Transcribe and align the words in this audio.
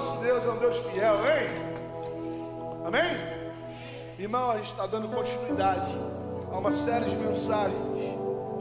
nosso 0.00 0.22
Deus 0.22 0.42
é 0.46 0.48
um 0.48 0.56
Deus 0.56 0.76
fiel, 0.86 1.14
hein? 1.16 1.46
Amém? 2.86 3.10
Irmão, 4.18 4.50
a 4.50 4.56
gente 4.56 4.70
está 4.70 4.86
dando 4.86 5.14
continuidade 5.14 5.94
a 6.50 6.56
uma 6.58 6.72
série 6.72 7.04
de 7.04 7.16
mensagens 7.16 7.78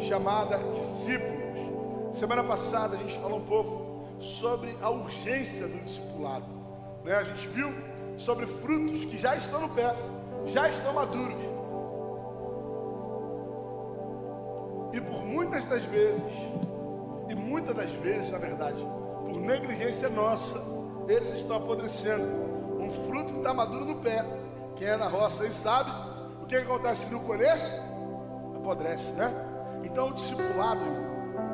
chamada 0.06 0.58
Discípulos. 0.58 2.20
Semana 2.20 2.44
passada 2.44 2.98
a 2.98 3.00
gente 3.00 3.18
falou 3.20 3.40
um 3.40 3.46
pouco 3.46 4.06
sobre 4.20 4.78
a 4.82 4.90
urgência 4.90 5.66
do 5.66 5.82
discipulado. 5.82 6.44
Né? 7.06 7.16
A 7.16 7.23
gente 7.23 7.48
viu 7.48 7.74
sobre 8.18 8.46
frutos 8.46 9.06
que 9.06 9.18
já 9.18 9.34
estão 9.38 9.62
no 9.62 9.70
pé, 9.70 9.96
já 10.46 10.68
estão 10.68 10.92
maduros. 10.92 11.38
E 14.92 15.00
por 15.00 15.24
muitas 15.24 15.66
das 15.68 15.86
vezes, 15.86 16.21
e 17.30 17.34
muitas 17.36 17.74
das 17.74 17.92
vezes, 17.92 18.30
na 18.30 18.40
verdade, 18.40 18.86
por 19.24 19.40
negligência 19.40 20.10
nossa, 20.10 20.79
eles 21.10 21.34
estão 21.34 21.57
apodrecendo. 21.57 22.23
Um 22.80 22.91
fruto 22.91 23.34
que 23.34 23.40
está 23.40 23.54
maduro 23.54 23.84
no 23.84 23.95
pé. 23.95 24.23
Quem 24.76 24.88
é 24.88 24.95
na 24.95 25.08
roça 25.08 25.44
aí 25.44 25.52
sabe 25.52 25.91
o 26.41 26.45
que 26.45 26.55
acontece 26.55 27.12
no 27.12 27.20
colher? 27.22 27.58
Apodrece, 28.55 29.09
né? 29.12 29.34
Então 29.84 30.09
o 30.09 30.13
discipulado 30.13 30.82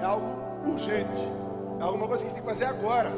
é 0.02 0.06
algo 0.06 0.28
urgente, 0.70 1.32
é 1.80 1.84
alguma 1.84 2.08
coisa 2.08 2.24
que 2.24 2.30
você 2.30 2.36
tem 2.36 2.44
que 2.44 2.50
fazer 2.50 2.66
agora, 2.66 3.12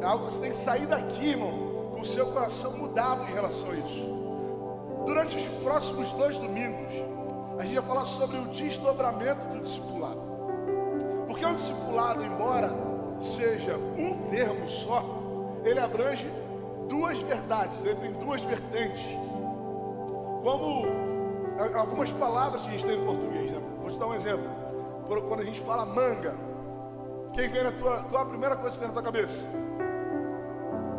é 0.00 0.04
algo 0.04 0.26
que 0.26 0.32
você 0.32 0.40
tem 0.40 0.50
que 0.50 0.56
sair 0.58 0.86
daqui, 0.86 1.30
irmão, 1.30 1.90
com 1.92 2.00
o 2.00 2.04
seu 2.04 2.26
coração 2.26 2.76
mudado 2.76 3.22
em 3.22 3.32
relação 3.32 3.70
a 3.70 3.74
isso. 3.74 4.20
Durante 5.06 5.36
os 5.36 5.62
próximos 5.62 6.12
dois 6.12 6.36
domingos, 6.36 6.92
a 7.58 7.64
gente 7.64 7.74
vai 7.76 7.84
falar 7.84 8.04
sobre 8.04 8.38
o 8.38 8.44
desdobramento 8.46 9.46
do 9.46 9.60
discipulado. 9.60 10.20
Porque 11.26 11.44
o 11.44 11.54
discipulado, 11.54 12.22
embora 12.22 12.70
seja 13.20 13.76
um 13.76 14.28
termo 14.28 14.68
só, 14.68 15.19
ele 15.64 15.78
abrange 15.78 16.30
duas 16.88 17.20
verdades, 17.20 17.84
ele 17.84 17.96
tem 17.96 18.12
duas 18.12 18.42
vertentes. 18.42 19.04
Como 20.42 20.86
algumas 21.74 22.10
palavras 22.12 22.62
que 22.62 22.68
a 22.68 22.70
gente 22.72 22.86
tem 22.86 22.98
em 22.98 23.04
português, 23.04 23.52
né? 23.52 23.60
Vou 23.80 23.90
te 23.90 23.98
dar 23.98 24.06
um 24.06 24.14
exemplo. 24.14 24.48
Quando 25.28 25.40
a 25.40 25.44
gente 25.44 25.60
fala 25.60 25.84
manga, 25.84 26.34
quem 27.34 27.48
vem 27.48 27.64
na 27.64 27.72
tua, 27.72 28.04
qual 28.04 28.22
a 28.22 28.26
primeira 28.26 28.56
coisa 28.56 28.76
que 28.76 28.78
vem 28.78 28.88
na 28.88 28.94
tua 28.94 29.02
cabeça? 29.02 29.38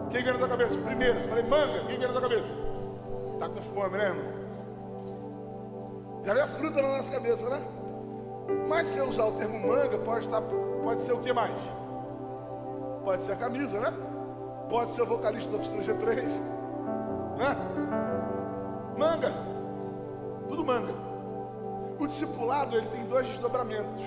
Quem 0.10 0.24
vem 0.24 0.34
na 0.34 0.40
tua 0.40 0.50
cabeça? 0.50 0.76
Primeiro, 0.76 1.20
você 1.20 1.28
falei 1.28 1.44
manga, 1.44 1.80
quem 1.88 1.98
vem 1.98 2.08
na 2.08 2.14
tua 2.14 2.22
cabeça? 2.22 2.72
Tá 3.40 3.50
com 3.50 3.62
fome, 3.62 3.98
né, 3.98 4.06
irmão? 4.10 4.42
Já 6.24 6.44
a 6.44 6.48
fruta 6.48 6.82
na 6.82 6.98
nossa 6.98 7.12
cabeça, 7.12 7.50
né? 7.50 7.62
Mas 8.68 8.88
se 8.88 8.98
eu 8.98 9.10
usar 9.10 9.26
o 9.26 9.32
termo 9.32 9.68
manga, 9.68 9.98
pode, 9.98 10.26
estar, 10.26 10.42
pode 10.42 11.02
ser 11.02 11.14
o 11.14 11.20
que 11.20 11.34
mais? 11.34 11.56
Pode 13.04 13.24
ser 13.24 13.32
a 13.32 13.36
camisa, 13.38 13.80
né? 13.80 13.94
Pode 14.72 14.92
ser 14.92 15.02
o 15.02 15.06
vocalista 15.06 15.52
da 15.52 15.58
oficina 15.58 15.84
G3, 15.84 16.24
né? 17.38 17.58
Manga, 18.98 19.34
tudo 20.48 20.64
manga. 20.64 20.94
O 22.00 22.08
discipulado 22.08 22.78
ele 22.78 22.88
tem 22.88 23.04
dois 23.04 23.28
desdobramentos. 23.28 24.02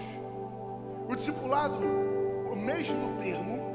O 1.07 1.15
discipulado, 1.15 1.77
o 2.51 2.57
mesmo 2.57 3.15
termo, 3.19 3.75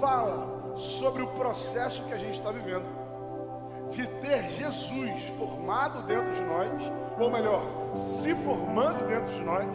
fala 0.00 0.74
sobre 0.76 1.22
o 1.22 1.28
processo 1.28 2.02
que 2.02 2.12
a 2.12 2.18
gente 2.18 2.34
está 2.34 2.50
vivendo 2.50 2.86
de 3.90 4.04
ter 4.08 4.50
Jesus 4.50 5.22
formado 5.38 6.02
dentro 6.08 6.32
de 6.32 6.40
nós, 6.40 6.92
ou 7.20 7.30
melhor, 7.30 7.62
se 8.20 8.34
formando 8.34 9.06
dentro 9.06 9.32
de 9.32 9.42
nós, 9.42 9.68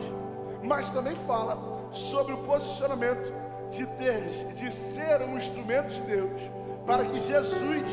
mas 0.62 0.92
também 0.92 1.16
fala 1.16 1.58
sobre 1.94 2.34
o 2.34 2.40
posicionamento 2.40 3.45
de 3.72 3.86
ter, 3.86 4.22
de 4.56 4.74
ser 4.74 5.22
um 5.22 5.38
instrumento 5.38 5.90
de 5.90 6.02
Deus, 6.02 6.42
para 6.86 7.04
que 7.06 7.20
Jesus 7.20 7.84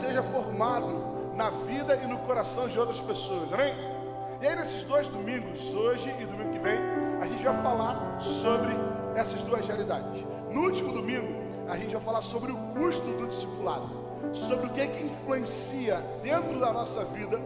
seja 0.00 0.22
formado 0.22 1.32
na 1.34 1.50
vida 1.50 1.96
e 1.96 2.06
no 2.06 2.18
coração 2.18 2.68
de 2.68 2.78
outras 2.78 3.00
pessoas, 3.00 3.52
amém? 3.52 3.74
E 4.40 4.46
aí 4.46 4.54
nesses 4.54 4.84
dois 4.84 5.08
domingos, 5.08 5.62
hoje 5.74 6.14
e 6.20 6.26
domingo 6.26 6.52
que 6.52 6.58
vem, 6.58 6.78
a 7.20 7.26
gente 7.26 7.42
vai 7.44 7.62
falar 7.62 8.18
sobre 8.20 8.72
essas 9.14 9.40
duas 9.42 9.66
realidades. 9.66 10.24
No 10.50 10.62
último 10.62 10.92
domingo, 10.92 11.26
a 11.68 11.76
gente 11.76 11.94
vai 11.94 12.02
falar 12.02 12.22
sobre 12.22 12.52
o 12.52 12.56
custo 12.74 13.06
do 13.06 13.26
discipulado, 13.26 13.88
sobre 14.32 14.66
o 14.66 14.70
que 14.70 14.80
é 14.80 14.86
que 14.86 15.04
influencia 15.04 16.02
dentro 16.22 16.60
da 16.60 16.72
nossa 16.72 17.04
vida 17.04 17.40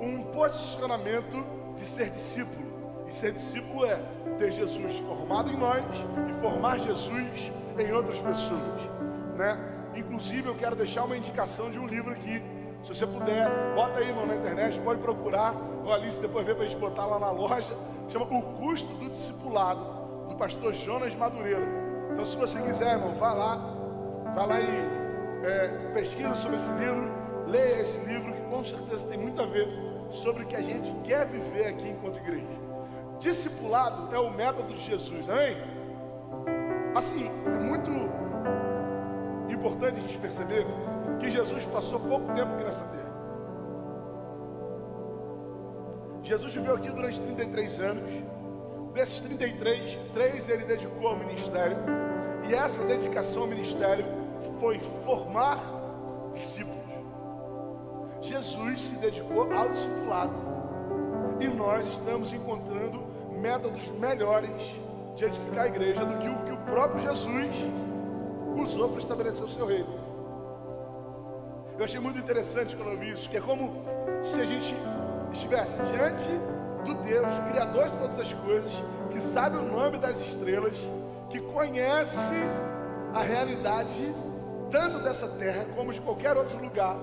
um 0.00 0.22
posicionamento 0.32 1.44
de 1.76 1.86
ser 1.86 2.08
discípulo. 2.10 2.69
E 3.10 3.12
ser 3.12 3.32
discípulo 3.32 3.84
é 3.86 4.00
ter 4.38 4.52
Jesus 4.52 4.96
formado 4.98 5.50
em 5.50 5.56
nós 5.56 5.82
e 6.28 6.40
formar 6.40 6.78
Jesus 6.78 7.50
em 7.76 7.92
outras 7.92 8.20
pessoas, 8.20 8.82
né? 9.36 9.58
Inclusive 9.96 10.48
eu 10.48 10.54
quero 10.54 10.76
deixar 10.76 11.02
uma 11.02 11.16
indicação 11.16 11.72
de 11.72 11.78
um 11.80 11.88
livro 11.88 12.12
aqui. 12.12 12.40
Se 12.84 12.94
você 12.94 13.04
puder, 13.04 13.48
bota 13.74 13.98
aí 13.98 14.10
irmão, 14.10 14.26
na 14.26 14.36
internet, 14.36 14.78
pode 14.82 15.00
procurar. 15.00 15.52
O 15.84 15.92
Alice 15.92 16.20
depois 16.20 16.46
vê 16.46 16.54
para 16.54 16.62
a 16.62 16.68
gente 16.68 16.78
botar 16.78 17.04
lá 17.04 17.18
na 17.18 17.32
loja. 17.32 17.74
Chama 18.10 18.26
O 18.26 18.42
Custo 18.54 18.94
do 18.94 19.10
Discipulado, 19.10 20.28
do 20.28 20.36
pastor 20.36 20.72
Jonas 20.72 21.12
Madureira. 21.16 21.66
Então 22.12 22.24
se 22.24 22.36
você 22.36 22.62
quiser, 22.62 22.92
irmão, 22.92 23.12
vá 23.14 23.32
lá, 23.32 23.56
vá 24.36 24.44
lá 24.44 24.60
e 24.60 25.44
é, 25.44 25.90
pesquisa 25.94 26.36
sobre 26.36 26.58
esse 26.58 26.70
livro, 26.74 27.10
leia 27.48 27.80
esse 27.80 28.06
livro 28.06 28.32
que 28.32 28.42
com 28.42 28.62
certeza 28.62 29.04
tem 29.08 29.18
muito 29.18 29.42
a 29.42 29.46
ver 29.46 29.66
sobre 30.10 30.44
o 30.44 30.46
que 30.46 30.54
a 30.54 30.62
gente 30.62 30.92
quer 31.02 31.26
viver 31.26 31.66
aqui 31.66 31.88
enquanto 31.88 32.18
igreja. 32.18 32.69
Discipulado 33.20 34.14
é 34.14 34.18
o 34.18 34.30
método 34.30 34.72
de 34.72 34.80
Jesus, 34.80 35.28
amém? 35.28 35.54
Assim, 36.94 37.30
é 37.46 37.58
muito 37.58 37.90
importante 39.52 39.98
a 39.98 40.00
gente 40.00 40.18
perceber 40.18 40.66
que 41.18 41.28
Jesus 41.28 41.66
passou 41.66 42.00
pouco 42.00 42.32
tempo 42.32 42.54
aqui 42.54 42.64
nessa 42.64 42.82
terra. 42.84 43.10
Jesus 46.22 46.54
viveu 46.54 46.74
aqui 46.74 46.90
durante 46.90 47.20
33 47.20 47.80
anos. 47.80 48.10
Desses 48.94 49.20
33, 49.20 49.98
três 50.14 50.48
ele 50.48 50.64
dedicou 50.64 51.08
ao 51.08 51.16
ministério. 51.16 51.76
E 52.48 52.54
essa 52.54 52.82
dedicação 52.84 53.42
ao 53.42 53.48
ministério 53.48 54.06
foi 54.58 54.78
formar 55.04 55.58
discípulos. 56.32 56.80
Jesus 58.22 58.80
se 58.80 58.94
dedicou 58.96 59.52
ao 59.52 59.68
discipulado. 59.68 60.32
E 61.38 61.48
nós 61.48 61.86
estamos 61.86 62.32
encontrando 62.32 63.09
métodos 63.40 63.88
melhores 63.88 64.50
de 65.16 65.24
edificar 65.24 65.64
a 65.64 65.68
igreja 65.68 66.04
do 66.04 66.16
que 66.18 66.28
o 66.28 66.38
que 66.44 66.52
o 66.52 66.56
próprio 66.58 67.00
Jesus 67.00 67.54
usou 68.56 68.88
para 68.90 68.98
estabelecer 68.98 69.44
o 69.44 69.48
seu 69.48 69.66
reino. 69.66 69.98
Eu 71.78 71.84
achei 71.84 71.98
muito 71.98 72.18
interessante 72.18 72.76
quando 72.76 72.92
eu 72.92 72.98
vi 72.98 73.10
isso, 73.10 73.28
que 73.28 73.36
é 73.38 73.40
como 73.40 73.82
se 74.22 74.38
a 74.40 74.44
gente 74.44 74.74
estivesse 75.32 75.76
diante 75.90 76.28
do 76.84 76.94
Deus, 77.02 77.38
Criador 77.50 77.88
de 77.88 77.96
todas 77.96 78.18
as 78.18 78.32
coisas, 78.32 78.72
que 79.10 79.20
sabe 79.20 79.56
o 79.56 79.62
nome 79.62 79.98
das 79.98 80.18
estrelas, 80.20 80.78
que 81.30 81.40
conhece 81.40 82.16
a 83.14 83.22
realidade 83.22 84.14
tanto 84.70 84.98
dessa 84.98 85.26
terra 85.26 85.64
como 85.74 85.92
de 85.92 86.00
qualquer 86.00 86.36
outro 86.36 86.58
lugar. 86.58 86.96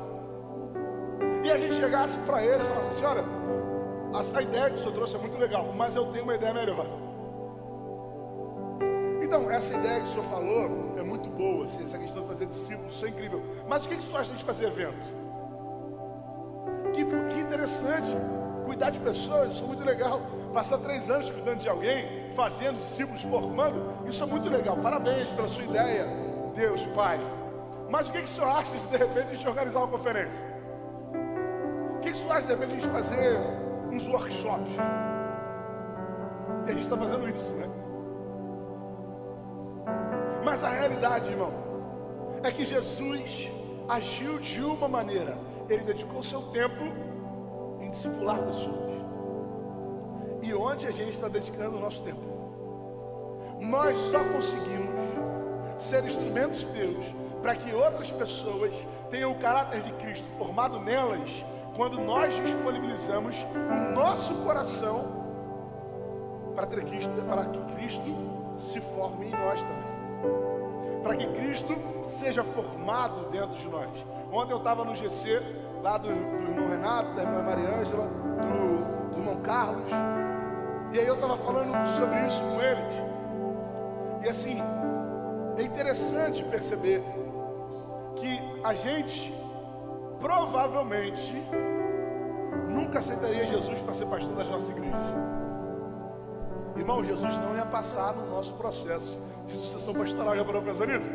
E 1.43 1.51
a 1.51 1.57
gente 1.57 1.75
chegasse 1.75 2.17
para 2.19 2.43
ele 2.43 2.63
e 2.63 2.67
falasse 2.67 3.03
olha, 3.03 3.36
a, 4.13 4.41
ideia 4.41 4.69
que 4.69 4.75
o 4.75 4.79
senhor 4.79 4.93
trouxe 4.93 5.15
é 5.15 5.19
muito 5.19 5.37
legal, 5.37 5.73
mas 5.75 5.95
eu 5.95 6.05
tenho 6.07 6.23
uma 6.23 6.35
ideia 6.35 6.53
melhor. 6.53 6.85
Então, 9.21 9.51
essa 9.51 9.73
ideia 9.75 9.99
que 9.99 10.07
o 10.07 10.11
senhor 10.11 10.25
falou 10.25 10.95
é 10.97 11.03
muito 11.03 11.29
boa, 11.29 11.65
assim, 11.65 11.83
essa 11.83 11.97
questão 11.97 12.23
de 12.23 12.29
fazer 12.29 12.45
discípulos, 12.45 12.93
isso 12.93 13.05
é 13.05 13.09
incrível. 13.09 13.41
Mas 13.67 13.85
o 13.85 13.89
que, 13.89 13.95
que 13.95 14.01
o 14.01 14.05
senhor 14.05 14.21
acha 14.21 14.33
de 14.33 14.43
fazer 14.43 14.67
evento? 14.67 15.05
Que, 16.93 17.03
que 17.03 17.39
interessante, 17.41 18.15
cuidar 18.65 18.89
de 18.89 18.99
pessoas, 18.99 19.51
isso 19.51 19.63
é 19.63 19.67
muito 19.67 19.83
legal. 19.83 20.21
Passar 20.53 20.77
três 20.77 21.09
anos 21.09 21.29
cuidando 21.29 21.59
de 21.59 21.67
alguém, 21.67 22.31
fazendo 22.35 22.77
discípulos, 22.77 23.21
formando, 23.23 24.07
isso 24.07 24.23
é 24.23 24.25
muito 24.25 24.49
legal. 24.49 24.77
Parabéns 24.77 25.29
pela 25.29 25.47
sua 25.49 25.63
ideia, 25.63 26.07
Deus 26.55 26.83
Pai. 26.87 27.19
Mas 27.89 28.07
o 28.07 28.11
que, 28.11 28.19
que 28.19 28.23
o 28.23 28.27
senhor 28.27 28.49
acha 28.49 28.77
de 28.77 28.87
de 28.87 28.97
repente 28.97 29.35
gente 29.35 29.47
organizar 29.47 29.79
uma 29.79 29.87
conferência? 29.87 30.57
O 31.97 31.99
que, 31.99 32.11
que 32.11 32.15
o 32.15 32.15
senhor 32.15 32.31
acha 32.31 32.47
de 32.47 32.53
repente 32.53 32.81
gente 32.81 32.87
fazer 32.87 33.66
uns 33.91 34.07
workshops? 34.07 34.71
E 36.65 36.69
a 36.69 36.73
gente 36.73 36.83
está 36.83 36.97
fazendo 36.97 37.29
isso, 37.29 37.51
né? 37.53 37.67
Mas 40.43 40.63
a 40.63 40.69
realidade, 40.69 41.29
irmão, 41.29 41.53
é 42.43 42.51
que 42.51 42.63
Jesus 42.63 43.49
agiu 43.87 44.39
de 44.39 44.61
uma 44.61 44.87
maneira. 44.87 45.37
Ele 45.69 45.83
dedicou 45.83 46.23
seu 46.23 46.41
tempo 46.53 46.83
em 47.81 47.89
discipular 47.89 48.39
pessoas. 48.39 48.87
E 50.41 50.53
onde 50.53 50.87
a 50.87 50.91
gente 50.91 51.11
está 51.11 51.27
dedicando 51.27 51.77
o 51.77 51.79
nosso 51.79 52.01
tempo? 52.03 52.21
Nós 53.59 53.97
só 53.97 54.19
conseguimos 54.19 54.97
ser 55.79 56.03
instrumentos 56.03 56.59
de 56.59 56.65
Deus 56.67 57.05
para 57.41 57.55
que 57.55 57.73
outras 57.73 58.11
pessoas 58.11 58.85
tenham 59.09 59.31
o 59.31 59.39
caráter 59.39 59.81
de 59.81 59.91
Cristo 59.93 60.27
formado 60.37 60.79
nelas 60.79 61.45
quando 61.77 62.01
nós 62.01 62.35
disponibilizamos 62.35 63.37
o 63.53 63.93
nosso 63.93 64.33
coração 64.43 65.05
para, 66.55 66.65
Cristo, 66.65 67.11
para 67.29 67.45
que 67.45 67.75
Cristo 67.75 68.57
se 68.59 68.81
forme 68.81 69.27
em 69.27 69.31
nós 69.31 69.61
também. 69.61 71.01
Para 71.03 71.15
que 71.15 71.27
Cristo 71.27 71.77
seja 72.03 72.43
formado 72.43 73.29
dentro 73.29 73.55
de 73.55 73.67
nós. 73.67 73.87
Ontem 74.31 74.53
eu 74.53 74.57
estava 74.57 74.83
no 74.83 74.95
GC, 74.95 75.39
lá 75.83 75.99
do, 75.99 76.07
do 76.07 76.51
irmão 76.51 76.67
Renato, 76.67 77.13
da 77.13 77.21
irmã 77.21 77.43
Mariângela, 77.43 78.07
do, 78.07 79.13
do 79.13 79.19
irmão 79.19 79.39
Carlos, 79.41 79.91
e 80.91 80.99
aí 80.99 81.05
eu 81.05 81.13
estava 81.13 81.37
falando 81.37 81.71
sobre 81.95 82.25
isso 82.25 82.41
com 82.41 82.59
eles. 82.59 84.23
E 84.23 84.29
assim, 84.29 84.57
é 85.57 85.61
interessante 85.61 86.43
perceber 86.43 87.03
que 88.15 88.41
a 88.63 88.73
gente 88.73 89.36
provavelmente 90.19 91.33
nunca 92.69 92.99
aceitaria 92.99 93.45
Jesus 93.47 93.81
para 93.81 93.93
ser 93.93 94.05
pastor 94.05 94.35
das 94.35 94.49
nossas 94.49 94.69
igrejas. 94.69 94.95
Irmão, 96.75 97.03
Jesus 97.03 97.37
não 97.39 97.55
ia 97.55 97.65
passar 97.65 98.13
no 98.13 98.29
nosso 98.29 98.53
processo 98.53 99.17
de 99.47 99.55
sucessão 99.55 99.93
pastoral. 99.93 100.35
Já 100.35 100.45
parou 100.45 100.61
pensar 100.61 100.85
nisso? 100.85 101.09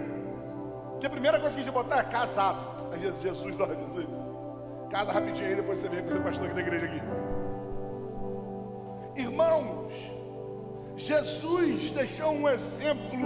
Porque 0.90 1.06
a 1.06 1.10
primeira 1.10 1.38
coisa 1.38 1.54
que 1.54 1.60
a 1.60 1.64
gente 1.64 1.72
botar 1.72 2.00
é 2.00 2.04
casado. 2.04 2.72
Jesus, 2.98 3.58
olha, 3.58 3.74
Jesus, 3.74 4.06
casa 4.90 5.12
rapidinho 5.12 5.48
aí, 5.48 5.56
depois 5.56 5.78
você 5.78 5.88
vem 5.88 6.02
para 6.02 6.12
ser 6.12 6.22
pastor 6.22 6.46
aqui 6.46 6.54
da 6.54 6.60
igreja 6.60 6.86
aqui. 6.86 7.02
Irmãos, 9.16 9.92
Jesus 10.96 11.90
deixou 11.90 12.32
um 12.32 12.48
exemplo 12.48 13.18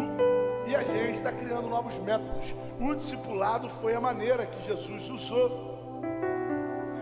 e 0.67 0.75
a 0.75 0.83
gente 0.83 1.13
está 1.13 1.31
criando 1.31 1.69
novos 1.69 1.97
métodos. 1.99 2.53
O 2.81 2.95
discipulado 2.95 3.69
foi 3.81 3.95
a 3.95 4.01
maneira 4.01 4.45
que 4.45 4.67
Jesus 4.67 5.09
usou. 5.09 5.77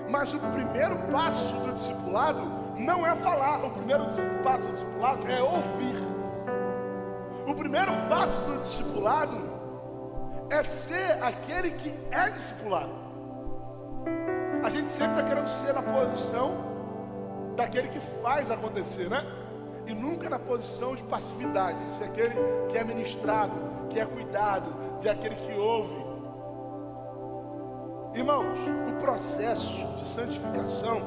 Mas 0.08 0.32
o 0.32 0.38
primeiro 0.38 0.96
passo 1.10 1.54
do 1.56 1.72
discipulado 1.72 2.42
não 2.76 3.06
é 3.06 3.14
falar, 3.16 3.64
o 3.64 3.70
primeiro 3.70 4.04
passo 4.42 4.62
do 4.62 4.72
discipulado 4.72 5.30
é 5.30 5.42
ouvir. 5.42 5.96
O 7.46 7.54
primeiro 7.54 7.92
passo 8.08 8.40
do 8.42 8.58
discipulado 8.58 9.36
é 10.50 10.62
ser 10.62 11.22
aquele 11.22 11.70
que 11.72 11.94
é 12.10 12.30
discipulado. 12.30 12.92
A 14.62 14.70
gente 14.70 14.88
sempre 14.88 15.18
está 15.18 15.28
querendo 15.28 15.48
ser 15.48 15.72
na 15.72 15.82
posição 15.82 16.74
daquele 17.56 17.88
que 17.88 18.00
faz 18.22 18.50
acontecer, 18.50 19.08
né? 19.08 19.24
E 19.86 19.94
nunca 19.94 20.30
na 20.30 20.38
posição 20.38 20.96
de 20.96 21.02
passividade, 21.02 21.78
ser 21.98 22.04
aquele 22.04 22.34
que 22.70 22.78
é 22.78 22.84
ministrado, 22.84 23.52
que 23.90 24.00
é 24.00 24.06
cuidado, 24.06 24.72
de 25.00 25.08
aquele 25.08 25.34
que 25.34 25.52
ouve. 25.52 26.04
Irmãos, 28.14 28.58
o 28.88 29.00
processo 29.00 29.76
de 29.96 30.08
santificação 30.14 31.02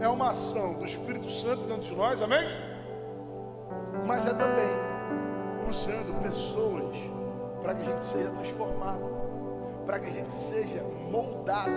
é 0.00 0.08
uma 0.08 0.30
ação 0.30 0.74
do 0.74 0.84
Espírito 0.84 1.28
Santo 1.28 1.62
dentro 1.62 1.82
de 1.82 1.94
nós, 1.94 2.22
amém? 2.22 2.46
Mas 4.06 4.26
é 4.26 4.30
também 4.30 4.70
usando 5.68 6.22
pessoas 6.22 6.96
para 7.62 7.74
que 7.74 7.82
a 7.82 7.84
gente 7.84 8.04
seja 8.04 8.30
transformado, 8.30 9.10
para 9.84 9.98
que 9.98 10.08
a 10.08 10.12
gente 10.12 10.32
seja 10.32 10.82
moldado 11.10 11.72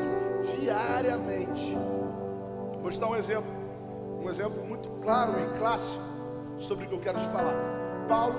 diariamente. 0.57 1.77
Vou 2.81 2.91
te 2.91 2.99
dar 2.99 3.07
um 3.07 3.15
exemplo 3.15 3.57
um 4.27 4.29
exemplo 4.29 4.65
muito 4.65 4.89
claro 5.01 5.33
e 5.39 5.57
clássico 5.57 6.03
sobre 6.59 6.85
o 6.85 6.87
que 6.87 6.95
eu 6.95 6.99
quero 6.99 7.19
te 7.19 7.27
falar. 7.27 7.55
Paulo, 8.07 8.35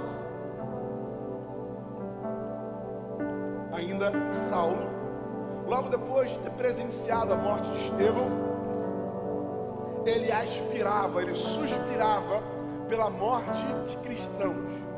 ainda 3.72 4.12
Saulo, 4.48 4.88
logo 5.66 5.88
depois 5.88 6.30
de 6.30 6.38
ter 6.38 6.50
presenciado 6.50 7.32
a 7.32 7.36
morte 7.36 7.70
de 7.70 7.84
Estevão, 7.84 8.28
ele 10.04 10.32
aspirava, 10.32 11.22
ele 11.22 11.34
suspirava 11.34 12.42
pela 12.88 13.10
morte 13.10 13.62
de 13.86 13.96
cristãos. 13.98 14.88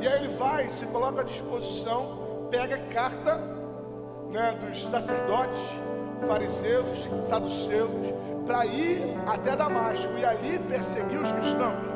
E 0.00 0.06
aí 0.06 0.24
ele 0.24 0.36
vai, 0.36 0.68
se 0.68 0.86
coloca 0.86 1.22
à 1.22 1.24
disposição, 1.24 2.46
pega 2.50 2.76
a 2.76 2.92
carta 2.92 3.36
né, 4.30 4.58
dos 4.60 4.82
sacerdotes, 4.84 5.62
fariseus, 6.26 7.08
saduceus, 7.28 8.14
para 8.46 8.66
ir 8.66 9.02
até 9.26 9.56
Damasco 9.56 10.12
e 10.18 10.24
ali 10.24 10.58
perseguir 10.58 11.20
os 11.20 11.32
cristãos. 11.32 11.89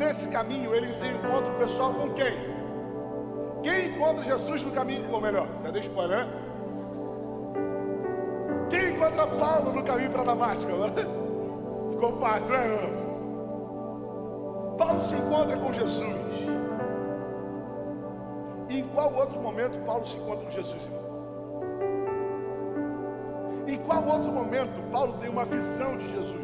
Nesse 0.00 0.28
caminho 0.28 0.74
ele 0.74 0.94
tem 0.94 1.14
encontro 1.14 1.52
pessoal 1.58 1.92
com 1.92 2.08
quem? 2.14 2.32
Quem 3.62 3.88
encontra 3.88 4.24
Jesus 4.24 4.62
no 4.62 4.72
caminho, 4.72 5.12
ou 5.12 5.20
melhor, 5.20 5.46
já 5.62 5.78
spoiler, 5.78 6.24
né? 6.24 6.32
Quem 8.70 8.94
encontra 8.94 9.26
Paulo 9.26 9.74
no 9.74 9.82
caminho 9.82 10.10
para 10.10 10.24
Damasco? 10.24 10.66
Ficou 11.92 12.16
fácil, 12.18 12.48
né? 12.48 12.60
Paulo 14.78 15.04
se 15.04 15.14
encontra 15.16 15.58
com 15.58 15.70
Jesus. 15.70 16.06
Em 18.70 18.88
qual 18.94 19.12
outro 19.12 19.38
momento 19.38 19.78
Paulo 19.84 20.06
se 20.06 20.16
encontra 20.16 20.46
com 20.46 20.50
Jesus, 20.50 20.82
irmão? 20.82 21.00
Em 23.68 23.76
qual 23.76 24.02
outro 24.06 24.32
momento 24.32 24.90
Paulo 24.90 25.18
tem 25.20 25.28
uma 25.28 25.44
visão 25.44 25.98
de 25.98 26.10
Jesus? 26.10 26.40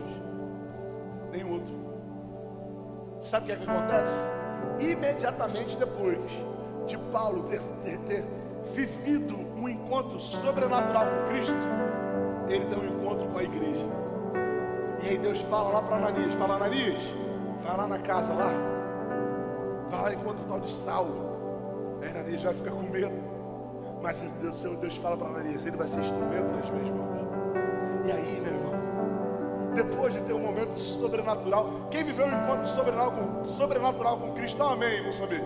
Nenhum 1.32 1.54
outro. 1.54 1.85
Sabe 3.30 3.44
o 3.44 3.46
que, 3.46 3.52
é 3.52 3.56
que 3.56 3.70
acontece? 3.70 4.12
Imediatamente 4.78 5.76
depois 5.76 6.18
de 6.86 6.96
Paulo 7.10 7.44
ter, 7.44 7.60
ter, 7.82 7.98
ter 8.00 8.24
vivido 8.72 9.36
um 9.56 9.68
encontro 9.68 10.20
sobrenatural 10.20 11.04
com 11.06 11.32
Cristo, 11.32 11.56
ele 12.48 12.64
tem 12.66 12.78
um 12.78 12.84
encontro 12.84 13.26
com 13.28 13.38
a 13.38 13.42
igreja. 13.42 13.84
E 15.02 15.08
aí 15.08 15.18
Deus 15.18 15.40
fala 15.42 15.70
lá 15.70 15.82
para 15.82 15.96
Ananias, 15.96 16.34
fala 16.34 16.54
Ananias, 16.54 17.02
vai 17.64 17.76
lá 17.76 17.86
na 17.88 17.98
casa 17.98 18.32
lá, 18.32 18.52
vai 19.90 20.02
lá 20.02 20.14
encontra 20.14 20.42
o 20.44 20.46
tal 20.46 20.60
de 20.60 20.70
Saulo. 20.70 21.98
Aí 22.02 22.10
Ananias 22.10 22.42
vai 22.42 22.54
ficar 22.54 22.70
com 22.70 22.82
medo. 22.82 23.36
Mas 24.02 24.20
Deus, 24.40 24.60
Deus 24.62 24.96
fala 24.98 25.16
para 25.16 25.28
Ananias, 25.28 25.66
ele 25.66 25.76
vai 25.76 25.88
ser 25.88 25.98
instrumento 25.98 26.46
nas 26.54 26.70
minhas 26.70 26.90
mãos. 26.90 27.26
E 28.06 28.12
aí, 28.12 28.40
meu 28.40 28.55
depois 29.76 30.14
de 30.14 30.20
ter 30.22 30.32
um 30.32 30.40
momento 30.40 30.78
sobrenatural, 30.78 31.68
quem 31.90 32.02
viveu 32.02 32.26
um 32.26 32.42
encontro 32.42 32.66
sobrenatural 32.66 33.12
com, 33.12 33.46
sobrenatural 33.46 34.16
com 34.16 34.32
Cristo, 34.32 34.58
não, 34.58 34.72
amém, 34.72 35.02
vou 35.02 35.12
saber. 35.12 35.44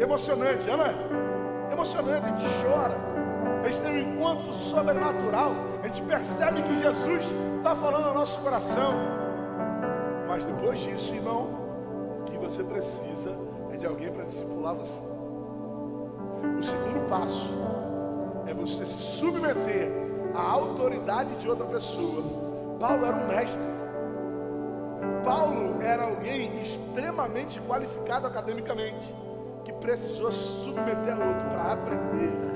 Emocionante, 0.00 0.66
não 0.66 0.86
é? 0.86 0.94
Emocionante, 1.72 2.26
a 2.26 2.28
gente 2.30 2.44
chora. 2.64 2.96
A 3.62 3.68
gente 3.68 3.80
tem 3.82 3.92
um 3.92 4.14
encontro 4.14 4.52
sobrenatural. 4.54 5.52
A 5.82 5.88
gente 5.88 6.02
percebe 6.02 6.62
que 6.62 6.76
Jesus 6.76 7.26
está 7.58 7.76
falando 7.76 8.06
ao 8.06 8.14
nosso 8.14 8.40
coração. 8.40 8.94
Mas 10.26 10.46
depois 10.46 10.78
disso, 10.78 11.14
irmão, 11.14 11.48
o 12.20 12.24
que 12.24 12.38
você 12.38 12.64
precisa 12.64 13.36
é 13.72 13.76
de 13.76 13.86
alguém 13.86 14.10
para 14.10 14.24
discipular 14.24 14.74
você. 14.74 14.98
O 16.58 16.62
segundo 16.62 17.08
passo 17.08 17.50
é 18.46 18.54
você 18.54 18.86
se 18.86 19.18
submeter 19.18 19.92
a 20.34 20.40
autoridade 20.40 21.36
de 21.36 21.48
outra 21.48 21.66
pessoa. 21.66 22.45
Paulo 22.78 23.06
era 23.06 23.16
um 23.16 23.26
mestre. 23.26 23.62
Paulo 25.24 25.82
era 25.82 26.04
alguém 26.04 26.62
extremamente 26.62 27.60
qualificado 27.60 28.26
academicamente, 28.26 29.14
que 29.64 29.72
precisou 29.72 30.30
se 30.30 30.64
submeter 30.64 31.14
a 31.14 31.24
outro 31.24 31.48
para 31.48 31.72
aprender 31.72 32.55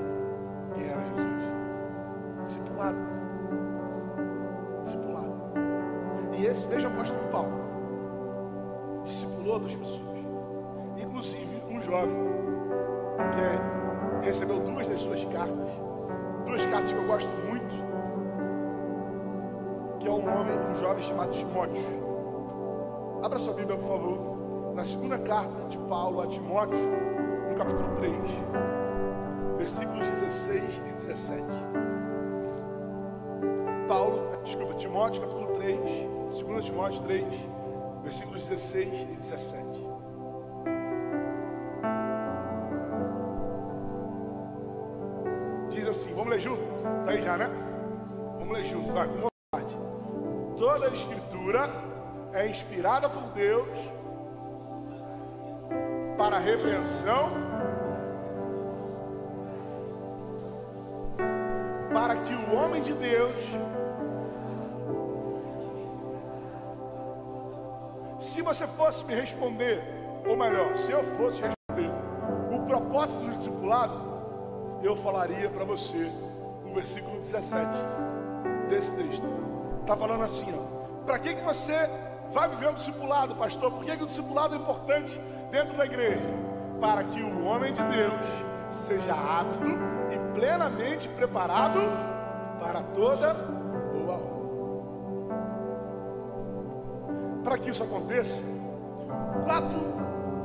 um 20.71 20.75
jovem 20.75 21.03
chamado 21.03 21.31
Timóteo. 21.31 23.21
Abra 23.23 23.39
sua 23.39 23.53
Bíblia, 23.53 23.77
por 23.77 23.87
favor, 23.87 24.73
na 24.73 24.85
segunda 24.85 25.17
carta 25.19 25.67
de 25.69 25.77
Paulo 25.77 26.21
a 26.21 26.27
Timóteo, 26.27 26.79
no 27.49 27.55
capítulo 27.55 27.95
3, 27.97 28.15
versículos 29.57 30.07
16 30.07 30.77
e 30.77 30.91
17. 30.93 31.43
Paulo, 33.87 34.37
desculpa, 34.43 34.73
Timóteo, 34.75 35.21
capítulo 35.21 35.47
3, 35.57 35.79
2 36.45 36.65
Timóteo 36.65 37.03
3, 37.03 37.25
versículos 38.03 38.47
16 38.47 39.01
e 39.01 39.15
17. 39.15 39.91
Diz 45.69 45.87
assim, 45.87 46.13
vamos 46.13 46.29
ler 46.29 46.39
junto? 46.39 46.61
Tá 47.05 47.11
aí 47.11 47.21
já, 47.21 47.37
né? 47.37 47.49
Vamos 48.39 48.53
ler 48.53 48.63
junto, 48.63 48.93
vai 48.93 49.30
toda 50.71 50.87
a 50.87 50.89
escritura 50.89 51.69
é 52.31 52.47
inspirada 52.47 53.09
por 53.09 53.23
Deus 53.33 53.67
para 56.17 56.37
repreensão, 56.37 57.31
para 61.93 62.15
que 62.15 62.33
o 62.33 62.55
homem 62.55 62.81
de 62.81 62.93
Deus 62.93 63.35
se 68.21 68.41
você 68.41 68.65
fosse 68.65 69.03
me 69.03 69.13
responder, 69.13 69.83
ou 70.25 70.37
melhor, 70.37 70.73
se 70.77 70.89
eu 70.89 71.03
fosse 71.17 71.41
responder, 71.41 71.91
o 72.49 72.65
propósito 72.65 73.25
do 73.25 73.35
discipulado 73.35 74.09
eu 74.81 74.95
falaria 74.95 75.49
para 75.49 75.65
você 75.65 76.09
o 76.65 76.73
versículo 76.73 77.19
17 77.19 77.67
desse 78.69 78.95
texto. 78.95 79.50
Está 79.81 79.97
falando 79.97 80.23
assim. 80.23 80.53
Para 81.05 81.19
que, 81.19 81.33
que 81.33 81.41
você 81.41 81.89
vai 82.31 82.47
viver 82.49 82.69
um 82.69 82.73
discipulado, 82.73 83.35
pastor? 83.35 83.71
Por 83.71 83.83
que, 83.83 83.97
que 83.97 84.03
o 84.03 84.07
discipulado 84.07 84.55
é 84.55 84.57
importante 84.57 85.19
dentro 85.51 85.75
da 85.75 85.85
igreja? 85.85 86.29
Para 86.79 87.03
que 87.03 87.21
o 87.21 87.43
homem 87.45 87.73
de 87.73 87.83
Deus 87.83 88.21
seja 88.87 89.13
apto 89.13 89.67
e 90.11 90.39
plenamente 90.39 91.07
preparado 91.09 91.79
para 92.59 92.81
toda 92.95 93.33
boa 93.33 94.13
obra. 94.13 94.41
Para 97.43 97.57
que 97.57 97.71
isso 97.71 97.83
aconteça, 97.83 98.41
quatro 99.45 99.91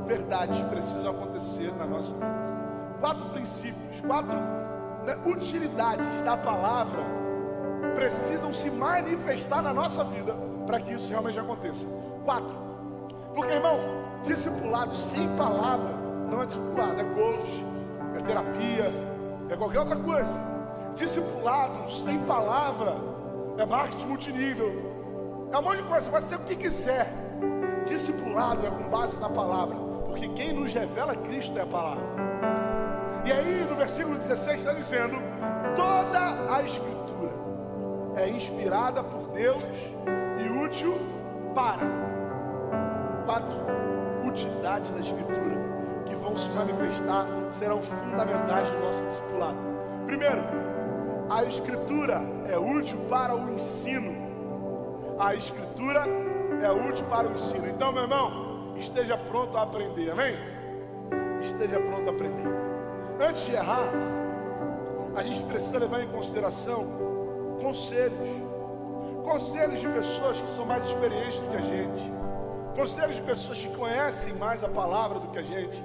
verdades 0.05 0.63
precisam 0.63 1.11
acontecer 1.11 1.73
na 1.75 1.85
nossa 1.85 2.13
vida. 2.13 2.47
Quatro 2.99 3.25
princípios, 3.29 4.01
quatro 4.01 4.35
né, 5.05 5.15
utilidades 5.25 6.23
da 6.23 6.35
palavra 6.35 7.26
precisam 7.97 8.53
se 8.53 8.69
manifestar 8.69 9.59
na 9.59 9.73
nossa 9.73 10.03
vida 10.03 10.35
para 10.67 10.79
que 10.79 10.93
isso 10.93 11.09
realmente 11.09 11.39
aconteça. 11.39 11.83
Quatro. 12.23 12.55
Porque, 13.33 13.53
irmão, 13.53 13.79
discipulado 14.23 14.93
sem 14.93 15.27
palavra 15.35 15.95
não 16.29 16.43
é 16.43 16.45
discipulado, 16.45 17.01
é 17.01 17.03
coach, 17.03 17.65
é 18.15 18.21
terapia, 18.21 18.91
é 19.49 19.57
qualquer 19.57 19.79
outra 19.79 19.95
coisa. 19.95 20.31
Discipulado 20.93 21.91
sem 21.91 22.19
palavra 22.19 22.97
é 23.57 23.65
marketing 23.65 24.05
multinível. 24.05 25.49
É 25.51 25.57
um 25.57 25.63
monte 25.63 25.77
de 25.77 25.87
coisa, 25.87 26.07
pode 26.11 26.25
ser 26.27 26.35
o 26.35 26.39
que 26.39 26.55
quiser. 26.55 27.11
Discipulado 27.87 28.67
é 28.67 28.69
com 28.69 28.89
base 28.91 29.19
na 29.19 29.29
palavra, 29.29 29.75
porque 30.05 30.29
quem 30.29 30.53
nos 30.53 30.71
revela 30.71 31.15
Cristo 31.15 31.57
é 31.57 31.61
a 31.63 31.65
palavra. 31.65 32.03
E 33.25 33.31
aí 33.31 33.65
no 33.67 33.75
versículo 33.75 34.17
16 34.19 34.59
está 34.59 34.73
dizendo: 34.73 35.17
toda 35.75 36.53
a 36.53 36.61
escritura 36.61 36.96
é 38.17 38.29
inspirada 38.29 39.03
por 39.03 39.27
Deus 39.29 39.63
e 40.43 40.49
útil 40.49 40.95
para 41.53 41.87
quatro 43.25 43.55
utilidades 44.25 44.89
da 44.91 44.99
escritura 44.99 45.57
que 46.05 46.15
vão 46.15 46.35
se 46.35 46.49
manifestar, 46.49 47.27
serão 47.59 47.81
fundamentais 47.81 48.71
no 48.71 48.79
nosso 48.79 49.05
discipulado. 49.05 49.57
Primeiro, 50.05 50.43
a 51.29 51.43
escritura 51.43 52.21
é 52.47 52.57
útil 52.57 52.97
para 53.09 53.35
o 53.35 53.53
ensino. 53.53 54.15
A 55.19 55.35
escritura 55.35 56.05
é 56.63 56.71
útil 56.71 57.05
para 57.07 57.27
o 57.27 57.33
ensino. 57.33 57.67
Então, 57.67 57.91
meu 57.91 58.03
irmão, 58.03 58.73
esteja 58.77 59.17
pronto 59.17 59.57
a 59.57 59.63
aprender, 59.63 60.09
amém? 60.11 60.35
Esteja 61.41 61.79
pronto 61.79 62.09
a 62.09 62.13
aprender. 62.13 62.47
Antes 63.19 63.45
de 63.45 63.53
errar, 63.53 63.91
a 65.15 65.23
gente 65.23 65.43
precisa 65.43 65.79
levar 65.79 66.01
em 66.01 66.07
consideração 66.07 67.16
conselhos. 67.61 68.47
Conselhos 69.23 69.79
de 69.79 69.87
pessoas 69.87 70.39
que 70.39 70.51
são 70.51 70.65
mais 70.65 70.87
experientes 70.87 71.39
do 71.39 71.49
que 71.49 71.57
a 71.57 71.61
gente. 71.61 72.11
Conselhos 72.75 73.15
de 73.15 73.21
pessoas 73.21 73.57
que 73.57 73.75
conhecem 73.75 74.33
mais 74.33 74.63
a 74.63 74.69
palavra 74.69 75.19
do 75.19 75.27
que 75.27 75.39
a 75.39 75.43
gente. 75.43 75.83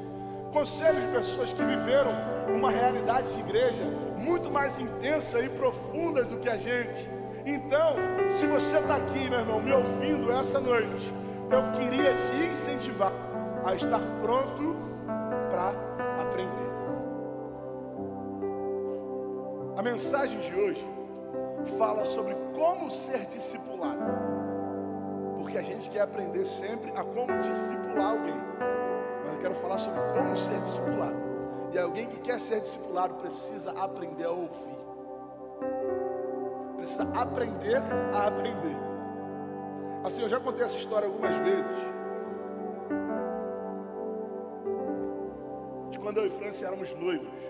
Conselhos 0.52 1.00
de 1.00 1.08
pessoas 1.08 1.52
que 1.52 1.62
viveram 1.62 2.12
uma 2.54 2.70
realidade 2.70 3.32
de 3.32 3.40
igreja 3.40 3.82
muito 4.18 4.50
mais 4.50 4.78
intensa 4.78 5.40
e 5.40 5.48
profunda 5.48 6.24
do 6.24 6.38
que 6.38 6.48
a 6.48 6.56
gente. 6.56 7.08
Então, 7.44 7.96
se 8.38 8.46
você 8.46 8.78
está 8.78 8.96
aqui, 8.96 9.28
meu 9.28 9.40
irmão, 9.40 9.60
me 9.60 9.72
ouvindo 9.72 10.30
essa 10.30 10.60
noite, 10.60 11.12
eu 11.50 11.72
queria 11.80 12.14
te 12.14 12.52
incentivar 12.52 13.12
a 13.64 13.74
estar 13.74 14.00
pronto 14.20 14.76
para 15.50 15.70
aprender. 16.20 16.72
A 19.76 19.82
mensagem 19.82 20.38
de 20.38 20.54
hoje 20.54 20.91
fala 21.70 22.04
sobre 22.04 22.36
como 22.54 22.90
ser 22.90 23.26
discipulado. 23.26 24.00
Porque 25.38 25.58
a 25.58 25.62
gente 25.62 25.90
quer 25.90 26.00
aprender 26.00 26.44
sempre 26.44 26.90
a 26.92 27.04
como 27.04 27.40
discipular 27.42 28.10
alguém. 28.10 28.40
Mas 29.24 29.34
eu 29.34 29.40
quero 29.40 29.54
falar 29.56 29.78
sobre 29.78 30.00
como 30.12 30.36
ser 30.36 30.60
discipulado. 30.60 31.16
E 31.72 31.78
alguém 31.78 32.06
que 32.06 32.20
quer 32.20 32.38
ser 32.38 32.60
discipulado 32.60 33.14
precisa 33.14 33.72
aprender 33.72 34.24
a 34.24 34.30
ouvir. 34.30 34.76
Precisa 36.76 37.02
aprender 37.14 37.82
a 38.12 38.26
aprender. 38.26 38.76
Assim, 40.04 40.22
eu 40.22 40.28
já 40.28 40.40
contei 40.40 40.64
essa 40.64 40.76
história 40.76 41.06
algumas 41.06 41.36
vezes. 41.36 41.76
De 45.90 45.98
quando 45.98 46.18
eu 46.18 46.26
e 46.26 46.30
França 46.30 46.66
éramos 46.66 46.94
noivos. 46.94 47.42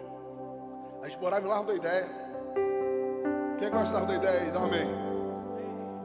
A 1.02 1.08
gente 1.08 1.20
morava 1.20 1.44
em 1.44 1.48
Largo 1.48 1.66
da 1.66 1.74
Ideia. 1.74 2.31
Quem 3.62 3.70
gostava 3.70 4.06
da 4.06 4.16
ideia 4.16 4.40
aí? 4.40 4.50
Dá 4.50 4.58
um 4.58 4.64
amém. 4.64 4.90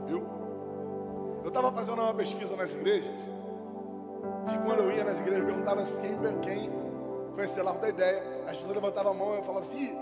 Viu? 0.06 0.24
Eu 1.44 1.48
estava 1.48 1.72
fazendo 1.72 2.04
uma 2.04 2.14
pesquisa 2.14 2.56
nas 2.56 2.72
igrejas. 2.72 3.10
De 4.46 4.60
quando 4.60 4.84
eu 4.84 4.92
ia 4.92 5.04
nas 5.04 5.20
igrejas, 5.20 5.40
eu 5.40 5.46
perguntava 5.48 5.82
quem, 5.82 6.40
quem 6.42 6.72
conhecia 7.34 7.64
Largo 7.64 7.82
da 7.82 7.90
Ideia. 7.90 8.22
As 8.46 8.58
pessoas 8.58 8.76
levantavam 8.76 9.12
a 9.12 9.16
mão 9.16 9.34
e 9.34 9.38
eu 9.38 9.42
falava 9.42 9.66
assim: 9.66 9.98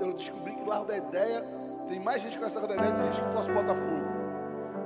eu 0.00 0.12
descobri 0.12 0.56
que 0.56 0.68
Largo 0.68 0.86
da 0.86 0.96
Ideia 0.96 1.44
tem 1.86 2.00
mais 2.00 2.20
gente 2.20 2.32
que 2.32 2.38
conhece 2.38 2.56
Largo 2.56 2.74
da 2.74 2.74
Ideia, 2.74 2.94
tem 2.96 3.12
gente 3.12 3.28
que 3.28 3.32
torce 3.32 3.52
Botafogo. 3.52 4.02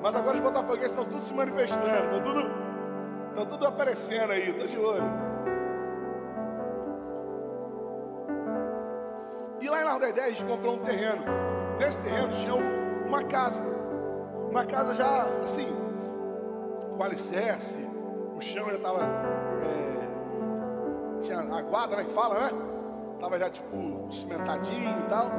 Mas 0.02 0.14
agora 0.14 0.36
os 0.36 0.42
botafoguenses 0.42 0.90
estão 0.90 1.04
todos 1.06 1.24
se 1.24 1.32
manifestando, 1.32 1.86
estão 1.86 2.22
tudo, 2.22 2.50
estão 3.30 3.46
tudo 3.46 3.66
aparecendo 3.66 4.32
aí, 4.32 4.50
estou 4.50 4.66
de 4.66 4.78
olho. 4.78 5.02
E 9.62 9.66
lá 9.70 9.80
em 9.80 9.84
Largo 9.84 10.00
da 10.00 10.10
Ideia 10.10 10.26
a 10.26 10.30
gente 10.30 10.44
comprou 10.44 10.74
um 10.74 10.80
terreno. 10.80 11.55
Nesse 11.78 12.02
terreno 12.02 12.28
tinha 12.28 12.54
uma 12.54 13.22
casa. 13.24 13.62
Uma 14.50 14.64
casa 14.64 14.94
já 14.94 15.26
assim, 15.44 15.68
com 16.96 17.02
alicerce, 17.02 17.76
o 18.36 18.40
chão 18.40 18.68
já 18.70 18.76
estava. 18.76 19.00
É, 19.62 21.22
tinha 21.22 21.38
a 21.38 21.62
guarda, 21.62 21.96
né? 21.96 22.04
Que 22.04 22.12
fala, 22.12 22.40
né? 22.40 22.50
Estava 23.14 23.38
já 23.38 23.50
tipo 23.50 24.08
cimentadinho 24.10 25.00
e 25.00 25.08
tal. 25.08 25.30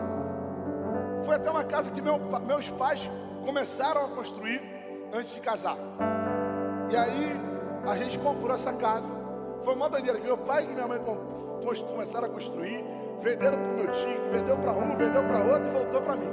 Foi 1.25 1.35
até 1.35 1.49
uma 1.49 1.63
casa 1.63 1.91
que 1.91 2.01
meu, 2.01 2.19
meus 2.45 2.69
pais 2.69 3.09
começaram 3.43 4.05
a 4.05 4.09
construir 4.09 4.61
antes 5.13 5.33
de 5.33 5.39
casar. 5.39 5.77
E 6.89 6.95
aí 6.95 7.31
a 7.85 7.95
gente 7.97 8.19
comprou 8.19 8.53
essa 8.53 8.73
casa. 8.73 9.09
Foi 9.63 9.73
uma 9.73 9.89
doideira 9.89 10.19
que 10.19 10.25
meu 10.25 10.37
pai 10.37 10.63
e 10.63 10.67
minha 10.67 10.87
mãe 10.87 10.99
começaram 11.89 12.27
a 12.27 12.29
construir, 12.29 12.83
venderam 13.21 13.57
para 13.57 13.71
o 13.71 13.75
meu 13.75 13.91
tio, 13.91 14.31
vendeu 14.31 14.57
para 14.57 14.71
um, 14.73 14.95
vendeu 14.95 15.23
para 15.23 15.39
outro 15.39 15.67
e 15.67 15.71
voltou 15.71 16.01
para 16.01 16.15
mim. 16.15 16.31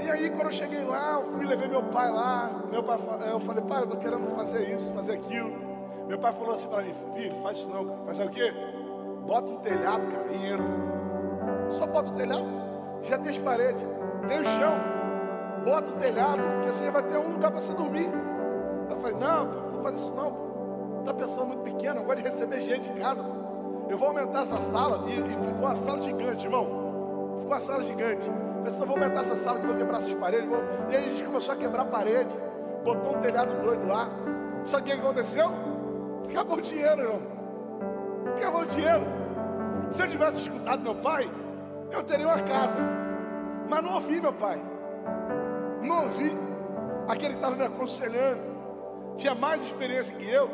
E 0.00 0.10
aí 0.10 0.30
quando 0.30 0.46
eu 0.46 0.52
cheguei 0.52 0.82
lá, 0.84 1.20
eu 1.20 1.32
fui 1.32 1.46
levei 1.46 1.68
meu 1.68 1.82
pai 1.84 2.10
lá, 2.10 2.50
meu 2.70 2.82
pai, 2.82 2.98
eu 3.30 3.40
falei, 3.40 3.64
pai, 3.64 3.80
eu 3.80 3.84
estou 3.84 3.98
querendo 3.98 4.26
fazer 4.34 4.62
isso, 4.62 4.92
fazer 4.92 5.12
aquilo. 5.12 5.52
Meu 6.06 6.18
pai 6.18 6.32
falou 6.32 6.54
assim 6.54 6.68
para 6.68 6.82
mim, 6.82 6.94
filho, 7.14 7.36
faz 7.42 7.58
isso 7.58 7.68
não, 7.68 7.84
cara. 7.84 8.00
Fazer 8.06 8.24
o 8.24 8.30
quê? 8.30 8.52
Bota 9.26 9.48
um 9.48 9.58
telhado, 9.58 10.06
cara, 10.06 10.32
e 10.32 10.52
entra. 10.52 10.66
Só 11.70 11.86
bota 11.86 12.10
o 12.10 12.14
telhado, 12.14 12.46
já 13.02 13.18
tem 13.18 13.30
as 13.30 13.38
paredes, 13.38 13.82
tem 14.26 14.40
o 14.40 14.44
chão. 14.44 14.74
Bota 15.64 15.90
o 15.90 15.92
telhado, 15.98 16.40
que 16.62 16.68
assim 16.68 16.84
já 16.84 16.90
vai 16.90 17.02
ter 17.02 17.18
um 17.18 17.32
lugar 17.32 17.50
para 17.50 17.60
você 17.60 17.72
dormir. 17.74 18.10
Eu 18.88 18.96
falei, 18.96 19.16
não, 19.18 19.44
não 19.72 19.82
fazer 19.82 19.98
isso 19.98 20.12
não, 20.14 20.32
pô. 20.32 21.02
Tá 21.04 21.14
pensando 21.14 21.46
muito 21.46 21.62
pequeno, 21.62 22.02
gosto 22.02 22.16
de 22.16 22.22
receber 22.24 22.60
gente 22.60 22.88
em 22.88 22.94
casa. 22.94 23.24
Eu 23.90 23.98
vou 23.98 24.08
aumentar 24.08 24.42
essa 24.42 24.56
sala, 24.58 25.04
e, 25.08 25.18
e 25.18 25.44
ficou 25.44 25.66
uma 25.66 25.74
sala 25.74 26.00
gigante, 26.00 26.46
irmão. 26.46 26.64
Ficou 27.40 27.46
uma 27.46 27.58
sala 27.58 27.82
gigante. 27.82 28.28
Eu 28.28 28.34
falei 28.34 28.68
assim, 28.68 28.84
vou 28.84 28.96
aumentar 28.96 29.20
essa 29.22 29.36
sala 29.36 29.58
que 29.58 29.66
vou 29.66 29.76
quebrar 29.76 29.98
essas 29.98 30.14
paredes. 30.14 30.48
Vou... 30.48 30.62
E 30.88 30.96
aí 30.96 31.06
a 31.06 31.08
gente 31.08 31.24
começou 31.24 31.54
a 31.54 31.56
quebrar 31.56 31.82
a 31.82 31.86
parede, 31.86 32.32
botou 32.84 33.16
um 33.16 33.20
telhado 33.20 33.60
doido 33.60 33.88
lá. 33.88 34.08
Só 34.64 34.76
que 34.80 34.92
o 34.92 34.94
que 34.94 35.00
aconteceu? 35.00 35.50
Acabou 36.28 36.58
o 36.58 36.62
dinheiro, 36.62 37.02
irmão. 37.02 37.20
Acabou 38.36 38.60
o 38.60 38.64
dinheiro. 38.64 39.04
Se 39.90 40.02
eu 40.02 40.08
tivesse 40.08 40.42
escutado 40.42 40.82
meu 40.82 40.94
pai, 40.94 41.28
eu 41.90 42.04
teria 42.04 42.28
uma 42.28 42.40
casa. 42.40 42.78
Mas 43.68 43.82
não 43.82 43.94
ouvi 43.94 44.20
meu 44.20 44.32
pai. 44.32 44.62
Não 45.82 46.04
ouvi. 46.04 46.32
Aquele 47.08 47.30
que 47.30 47.40
estava 47.40 47.56
me 47.56 47.64
aconselhando. 47.64 48.40
Tinha 49.16 49.34
mais 49.34 49.60
experiência 49.62 50.14
que 50.14 50.30
eu. 50.30 50.48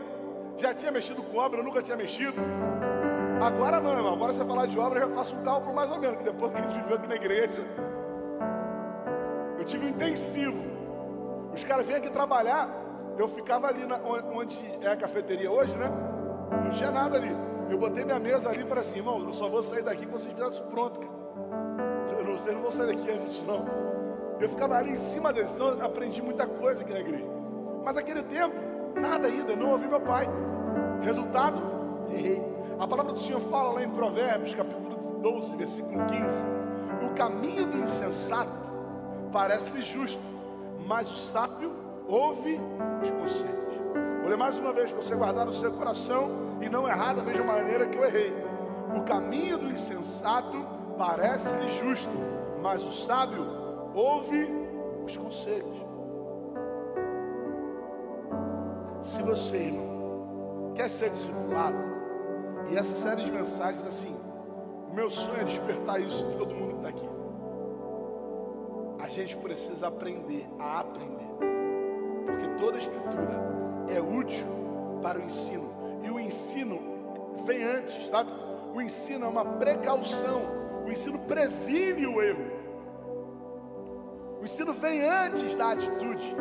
Já 0.57 0.73
tinha 0.73 0.91
mexido 0.91 1.23
com 1.23 1.37
obra, 1.37 1.61
eu 1.61 1.65
nunca 1.65 1.83
tinha 1.83 1.99
mexido. 1.99 2.41
Agora 3.41 3.81
não, 3.81 3.93
irmão. 3.93 4.15
Agora 4.15 4.33
você 4.33 4.45
falar 4.45 4.67
de 4.67 4.79
obra, 4.79 5.01
eu 5.01 5.09
já 5.09 5.15
faço 5.15 5.37
um 5.37 5.43
cálculo 5.43 5.75
mais 5.75 5.91
ou 5.91 5.99
menos, 5.99 6.17
que 6.19 6.25
depois 6.25 6.53
que 6.53 6.59
a 6.59 6.63
gente 6.63 6.81
viveu 6.81 6.97
aqui 6.97 7.07
na 7.07 7.17
igreja. 7.17 7.65
Eu 9.59 9.65
tive 9.65 9.87
um 9.87 9.89
intensivo. 9.89 10.65
Os 11.53 11.63
caras 11.65 11.87
vêm 11.87 11.97
aqui 11.97 12.11
trabalhar. 12.11 12.69
Eu 13.19 13.29
ficava 13.29 13.69
ali 13.69 13.87
na, 13.87 13.99
onde 13.99 14.59
é 14.81 14.89
a 14.89 14.97
cafeteria 14.97 15.51
hoje, 15.51 15.77
né? 15.77 15.91
Não 16.65 16.71
tinha 16.71 16.91
nada 16.91 17.17
ali. 17.17 17.35
Eu 17.71 17.79
botei 17.79 18.05
minha 18.05 18.19
mesa 18.19 18.49
ali 18.49 18.63
e 18.63 18.67
falei 18.67 18.85
assim, 18.85 18.97
irmão, 18.97 19.25
eu 19.25 19.33
só 19.33 19.49
vou 19.49 19.63
sair 19.63 19.83
daqui 19.83 20.07
quando 20.07 20.21
vocês 20.21 20.33
tiverem 20.33 20.51
isso 20.51 20.63
pronto, 20.65 21.01
cara. 21.01 21.17
Vocês 22.37 22.55
não 22.55 22.63
vão 22.63 22.71
sair 22.71 22.95
daqui 22.95 23.11
antes 23.11 23.43
não. 23.47 23.65
Eu 24.39 24.49
ficava 24.49 24.77
ali 24.77 24.93
em 24.93 24.99
cima 24.99 25.33
deles, 25.33 25.55
então 25.55 25.81
aprendi 25.81 26.21
muita 26.21 26.47
coisa 26.47 26.83
aqui 26.83 26.93
na 26.93 27.01
igreja. 27.01 27.25
Mas 27.83 27.95
naquele 27.95 28.23
tempo, 28.23 28.55
nada 28.95 29.27
ainda, 29.27 29.57
não 29.57 29.71
ouvi 29.71 29.89
meu 29.89 30.01
pai. 30.01 30.29
Resultado, 31.03 31.76
errei. 32.11 32.43
A 32.79 32.87
palavra 32.87 33.13
do 33.13 33.19
Senhor 33.19 33.41
fala 33.41 33.73
lá 33.73 33.83
em 33.83 33.91
Provérbios, 33.91 34.55
capítulo 34.55 34.97
12, 35.21 35.57
versículo 35.57 36.05
15: 36.07 37.07
O 37.07 37.15
caminho 37.15 37.67
do 37.67 37.79
insensato 37.79 38.53
parece-lhe 39.33 39.83
justo, 39.83 40.23
mas 40.87 41.11
o 41.11 41.15
sábio 41.15 41.73
ouve 42.07 42.61
os 43.03 43.11
conselhos. 43.11 43.67
Vou 44.21 44.29
ler 44.29 44.37
mais 44.37 44.59
uma 44.59 44.73
vez 44.73 44.93
para 44.93 45.03
você 45.03 45.15
guardar 45.15 45.47
no 45.47 45.53
seu 45.53 45.73
coração 45.73 46.59
e 46.61 46.69
não 46.69 46.89
errar 46.89 47.15
da 47.15 47.23
mesma 47.23 47.45
maneira 47.45 47.87
que 47.87 47.97
eu 47.97 48.05
errei. 48.05 48.33
O 48.97 49.03
caminho 49.03 49.59
do 49.59 49.71
insensato 49.71 50.67
parece-lhe 50.99 51.69
justo, 51.69 52.13
mas 52.63 52.85
o 52.85 52.91
sábio 52.91 53.47
ouve 53.95 54.49
os 55.05 55.17
conselhos. 55.17 55.77
Se 59.03 59.23
você, 59.23 59.57
irmão, 59.57 60.73
quer 60.75 60.91
ser 60.91 61.11
discipulado, 61.11 61.96
e 62.71 62.77
essa 62.77 62.95
série 62.97 63.23
de 63.23 63.31
mensagens, 63.31 63.85
assim, 63.85 64.17
o 64.91 64.95
meu 64.95 65.11
sonho 65.11 65.41
é 65.41 65.45
despertar 65.45 66.01
isso 66.01 66.27
de 66.27 66.37
todo 66.37 66.55
mundo 66.55 66.71
que 66.71 66.77
está 66.77 66.89
aqui. 66.89 67.09
A 68.99 69.09
gente 69.09 69.37
precisa 69.37 69.89
aprender 69.89 70.49
a 70.59 70.81
aprender, 70.81 71.29
porque 72.27 72.49
toda 72.59 72.79
escritura 72.79 73.87
é 73.89 74.01
útil 74.01 74.47
para 75.03 75.19
o 75.19 75.23
ensino, 75.23 75.73
e 76.03 76.11
o 76.11 76.19
ensino 76.19 76.81
vem 77.45 77.63
antes, 77.63 78.09
sabe? 78.09 78.31
O 78.75 78.81
ensino 78.81 79.27
é 79.27 79.29
uma 79.29 79.45
precaução, 79.45 80.43
o 80.85 80.91
ensino 80.91 81.19
previne 81.21 82.07
o 82.07 82.21
erro, 82.21 82.57
o 84.41 84.45
ensino 84.45 84.73
vem 84.73 85.03
antes 85.03 85.55
da 85.57 85.73
atitude. 85.73 86.35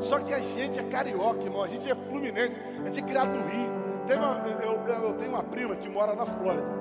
Só 0.00 0.18
que 0.18 0.32
a 0.32 0.40
gente 0.40 0.78
é 0.78 0.82
carioca, 0.82 1.42
irmão. 1.42 1.62
A 1.62 1.68
gente 1.68 1.90
é 1.90 1.94
fluminense. 1.94 2.58
A 2.82 2.86
gente 2.86 2.98
é 2.98 3.02
criado 3.02 3.30
no 3.30 3.46
Rio. 3.46 3.79
Uma, 4.04 4.48
eu, 4.62 5.04
eu, 5.04 5.14
tenho 5.14 5.30
uma 5.30 5.42
prima 5.42 5.76
que 5.76 5.88
mora 5.88 6.14
na 6.14 6.26
Flórida. 6.26 6.80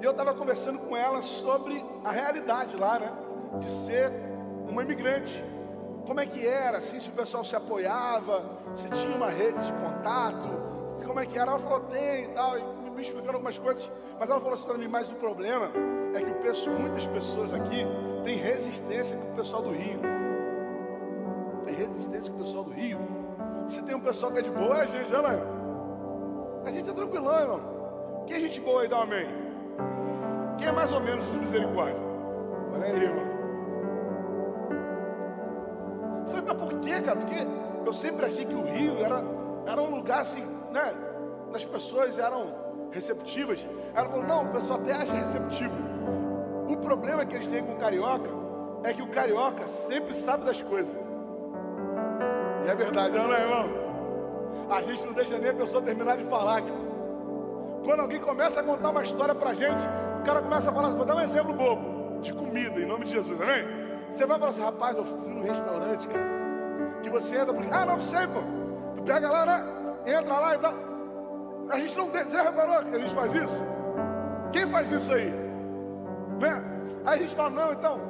E 0.00 0.04
eu 0.04 0.10
estava 0.10 0.34
conversando 0.34 0.78
com 0.78 0.96
ela 0.96 1.22
sobre 1.22 1.84
a 2.04 2.10
realidade 2.10 2.76
lá, 2.76 2.98
né? 2.98 3.12
De 3.58 3.66
ser 3.86 4.12
uma 4.68 4.82
imigrante. 4.82 5.42
Como 6.06 6.20
é 6.20 6.26
que 6.26 6.46
era, 6.46 6.78
assim, 6.78 7.00
se 7.00 7.08
o 7.08 7.12
pessoal 7.12 7.44
se 7.44 7.56
apoiava, 7.56 8.44
se 8.74 8.88
tinha 8.90 9.16
uma 9.16 9.30
rede 9.30 9.58
de 9.64 9.72
contato, 9.72 10.48
como 11.06 11.20
é 11.20 11.26
que 11.26 11.38
era. 11.38 11.52
Ela 11.52 11.60
falou, 11.60 11.80
tem 11.80 12.24
e 12.24 12.28
tal, 12.28 12.58
e 12.58 12.90
me 12.90 13.02
explicando 13.02 13.32
algumas 13.32 13.58
coisas. 13.58 13.90
Mas 14.18 14.28
ela 14.28 14.38
falou 14.38 14.54
assim 14.54 14.66
para 14.66 14.78
mim, 14.78 14.88
mas 14.88 15.10
o 15.10 15.14
problema 15.14 15.70
é 16.14 16.20
que 16.20 16.30
o 16.30 16.34
pessoal, 16.36 16.78
muitas 16.78 17.06
pessoas 17.06 17.54
aqui 17.54 17.86
têm 18.22 18.36
resistência 18.36 19.16
com 19.16 19.32
o 19.32 19.34
pessoal 19.34 19.62
do 19.62 19.70
Rio. 19.70 20.00
Tem 21.64 21.74
resistência 21.74 22.32
com 22.32 22.40
o 22.40 22.42
pessoal 22.42 22.64
do 22.64 22.70
Rio. 22.70 22.95
Tem 23.96 24.02
um 24.02 24.04
pessoal 24.04 24.30
que 24.30 24.40
é 24.40 24.42
de 24.42 24.50
boa, 24.50 24.76
é 24.76 24.82
a 24.82 24.84
gente, 24.84 25.14
olha 25.14 25.42
A 26.66 26.70
gente 26.70 26.90
é 26.90 26.92
tranquilão, 26.92 27.40
irmão. 27.40 28.24
Quem 28.26 28.36
é 28.36 28.40
gente 28.40 28.60
boa 28.60 28.82
aí, 28.82 28.88
dá 28.88 28.98
um 28.98 29.02
amém. 29.02 29.26
Quem 30.58 30.68
é 30.68 30.72
mais 30.72 30.92
ou 30.92 31.00
menos 31.00 31.24
de 31.24 31.38
misericórdia? 31.38 31.96
Olha 32.74 32.84
aí, 32.84 33.02
irmão. 33.02 33.24
Falei, 36.26 36.42
mas 36.46 36.56
por 36.56 36.80
quê, 36.80 37.00
cara? 37.00 37.16
Porque 37.16 37.46
eu 37.86 37.92
sempre 37.94 38.26
achei 38.26 38.44
que 38.44 38.54
o 38.54 38.60
Rio 38.64 39.02
era, 39.02 39.24
era 39.66 39.80
um 39.80 39.88
lugar 39.88 40.20
assim, 40.20 40.44
né? 40.70 40.92
As 41.54 41.64
pessoas 41.64 42.18
eram 42.18 42.52
receptivas. 42.90 43.66
Ela 43.94 44.10
falou, 44.10 44.26
não, 44.26 44.44
o 44.44 44.48
pessoal 44.52 44.78
até 44.78 44.92
acha 44.92 45.14
receptivo. 45.14 45.74
O 46.68 46.76
problema 46.76 47.24
que 47.24 47.34
eles 47.34 47.48
têm 47.48 47.64
com 47.64 47.72
o 47.72 47.78
carioca 47.78 48.28
é 48.84 48.92
que 48.92 49.00
o 49.00 49.08
carioca 49.08 49.64
sempre 49.64 50.14
sabe 50.14 50.44
das 50.44 50.60
coisas. 50.60 50.94
E 52.66 52.68
é 52.68 52.74
verdade, 52.74 53.16
não 53.16 53.32
é, 53.32 53.40
irmão? 53.40 53.85
A 54.70 54.82
gente 54.82 55.06
não 55.06 55.12
deixa 55.12 55.38
nem 55.38 55.50
a 55.50 55.54
pessoa 55.54 55.82
terminar 55.82 56.16
de 56.16 56.24
falar. 56.24 56.62
Quando 57.84 58.00
alguém 58.00 58.20
começa 58.20 58.60
a 58.60 58.62
contar 58.62 58.90
uma 58.90 59.02
história 59.02 59.34
pra 59.34 59.54
gente, 59.54 59.86
o 60.20 60.22
cara 60.24 60.42
começa 60.42 60.70
a 60.70 60.72
falar, 60.72 60.88
vou 60.88 61.04
dar 61.04 61.16
um 61.16 61.20
exemplo 61.20 61.52
bobo, 61.52 62.20
de 62.20 62.32
comida, 62.32 62.80
em 62.80 62.86
nome 62.86 63.04
de 63.04 63.12
Jesus, 63.12 63.40
amém? 63.40 63.64
Você 64.10 64.26
vai 64.26 64.38
falar 64.38 64.50
assim, 64.50 64.62
rapaz, 64.62 64.96
eu 64.96 65.04
fui 65.04 65.28
no 65.28 65.42
restaurante, 65.42 66.08
cara, 66.08 66.28
que 67.02 67.10
você 67.10 67.36
entra, 67.36 67.54
porque, 67.54 67.72
ah, 67.72 67.86
não 67.86 68.00
sei, 68.00 68.26
pô. 68.26 68.40
Tu 68.96 69.02
pega 69.02 69.30
lá, 69.30 69.46
né? 69.46 69.66
Entra 70.06 70.34
lá 70.34 70.54
e 70.54 70.58
tal. 70.58 70.74
A 71.70 71.78
gente 71.78 71.96
não 71.96 72.08
tem, 72.10 72.24
você 72.24 72.40
reparou 72.40 72.84
que 72.84 72.96
a 72.96 72.98
gente 72.98 73.14
faz 73.14 73.34
isso? 73.34 73.66
Quem 74.52 74.66
faz 74.66 74.90
isso 74.90 75.12
aí? 75.12 75.30
Né? 76.40 76.64
Aí 77.04 77.18
a 77.18 77.22
gente 77.22 77.34
fala, 77.34 77.50
não, 77.50 77.72
então, 77.72 78.00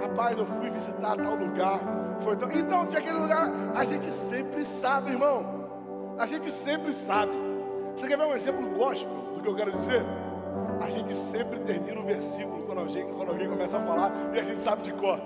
rapaz, 0.00 0.38
eu 0.38 0.46
fui 0.46 0.70
visitar 0.70 1.16
tal 1.16 1.34
lugar. 1.34 1.80
Foi 2.20 2.36
tão... 2.36 2.50
Então, 2.50 2.86
tinha 2.86 3.00
aquele 3.00 3.18
lugar, 3.18 3.50
a 3.74 3.84
gente 3.84 4.12
sempre 4.12 4.64
sabe, 4.64 5.10
irmão. 5.12 5.55
A 6.18 6.26
gente 6.26 6.50
sempre 6.50 6.92
sabe. 6.94 7.32
Você 7.94 8.08
quer 8.08 8.16
ver 8.16 8.24
um 8.24 8.34
exemplo 8.34 8.68
gospel 8.70 9.14
do 9.34 9.40
que 9.40 9.48
eu 9.48 9.54
quero 9.54 9.72
dizer? 9.72 10.02
A 10.80 10.90
gente 10.90 11.14
sempre 11.14 11.58
termina 11.60 12.00
o 12.00 12.04
versículo 12.04 12.62
quando 12.64 12.78
alguém, 12.78 13.12
quando 13.12 13.28
alguém 13.30 13.48
começa 13.48 13.76
a 13.76 13.80
falar 13.80 14.12
e 14.32 14.38
a 14.38 14.44
gente 14.44 14.62
sabe 14.62 14.82
de 14.82 14.92
cor. 14.92 15.20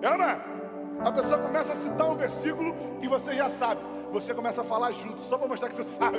É 0.00 0.10
ou 0.10 0.18
não 0.18 0.24
é? 0.24 0.40
A 1.04 1.12
pessoa 1.12 1.38
começa 1.38 1.72
a 1.72 1.76
citar 1.76 2.08
um 2.08 2.16
versículo 2.16 2.74
que 3.00 3.08
você 3.08 3.34
já 3.34 3.48
sabe. 3.48 3.80
Você 4.12 4.32
começa 4.34 4.60
a 4.60 4.64
falar 4.64 4.92
junto, 4.92 5.20
só 5.20 5.36
para 5.36 5.48
mostrar 5.48 5.68
que 5.68 5.74
você 5.74 5.84
sabe. 5.84 6.18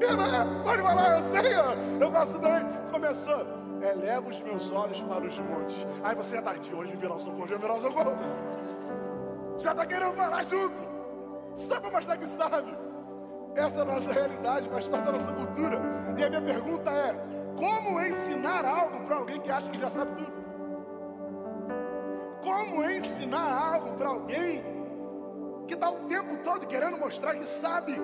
É, 0.00 0.12
não 0.12 0.24
é? 0.24 0.62
Pode 0.62 0.82
falar, 0.82 1.18
eu 1.18 1.34
sei, 1.34 1.54
eu 2.00 2.10
gosto 2.10 2.38
daí. 2.38 2.64
Começou. 2.90 3.46
Eleva 3.80 4.28
os 4.28 4.42
meus 4.42 4.72
olhos 4.72 5.00
para 5.02 5.24
os 5.24 5.38
montes. 5.38 5.86
Aí 6.02 6.14
você 6.16 6.34
já 6.34 6.40
está 6.40 6.54
de 6.54 6.74
olho 6.74 6.92
em 6.92 6.96
virar 6.96 7.14
o 7.14 7.20
socorro, 7.20 7.46
virar 7.46 7.74
o 7.74 7.82
socorro. 7.82 8.16
Já 9.58 9.70
está 9.70 9.86
querendo 9.86 10.14
falar 10.14 10.44
junto. 10.44 10.97
Só 11.58 11.80
para 11.80 11.90
mostrar 11.90 12.16
que 12.16 12.26
sabe. 12.26 12.76
Essa 13.54 13.80
é 13.80 13.82
a 13.82 13.84
nossa 13.84 14.12
realidade, 14.12 14.68
faz 14.68 14.86
parte 14.86 15.04
da 15.04 15.12
nossa 15.12 15.32
cultura. 15.32 15.80
E 16.16 16.24
a 16.24 16.28
minha 16.28 16.42
pergunta 16.42 16.90
é: 16.90 17.14
como 17.56 18.00
ensinar 18.00 18.64
algo 18.64 19.04
para 19.04 19.16
alguém 19.16 19.40
que 19.40 19.50
acha 19.50 19.68
que 19.68 19.78
já 19.78 19.90
sabe 19.90 20.12
tudo? 20.14 20.38
Como 22.40 22.88
ensinar 22.88 23.74
algo 23.74 23.96
para 23.96 24.08
alguém 24.08 24.62
que 25.66 25.74
está 25.74 25.90
o 25.90 26.04
tempo 26.06 26.38
todo 26.38 26.66
querendo 26.66 26.96
mostrar 26.96 27.34
que 27.34 27.46
sabe? 27.46 28.00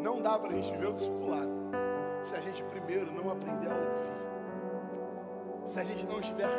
Não 0.00 0.20
dá 0.20 0.38
para 0.38 0.50
a 0.50 0.52
gente 0.52 0.76
ver 0.76 0.88
o 0.88 0.92
discipulado 0.92 1.50
se 2.24 2.36
a 2.36 2.40
gente 2.40 2.62
primeiro 2.64 3.10
não 3.12 3.32
aprender 3.32 3.70
a 3.70 3.74
ouvir. 3.74 4.10
Se 5.68 5.80
a 5.80 5.84
gente 5.84 6.06
não 6.06 6.20
estiver 6.20 6.50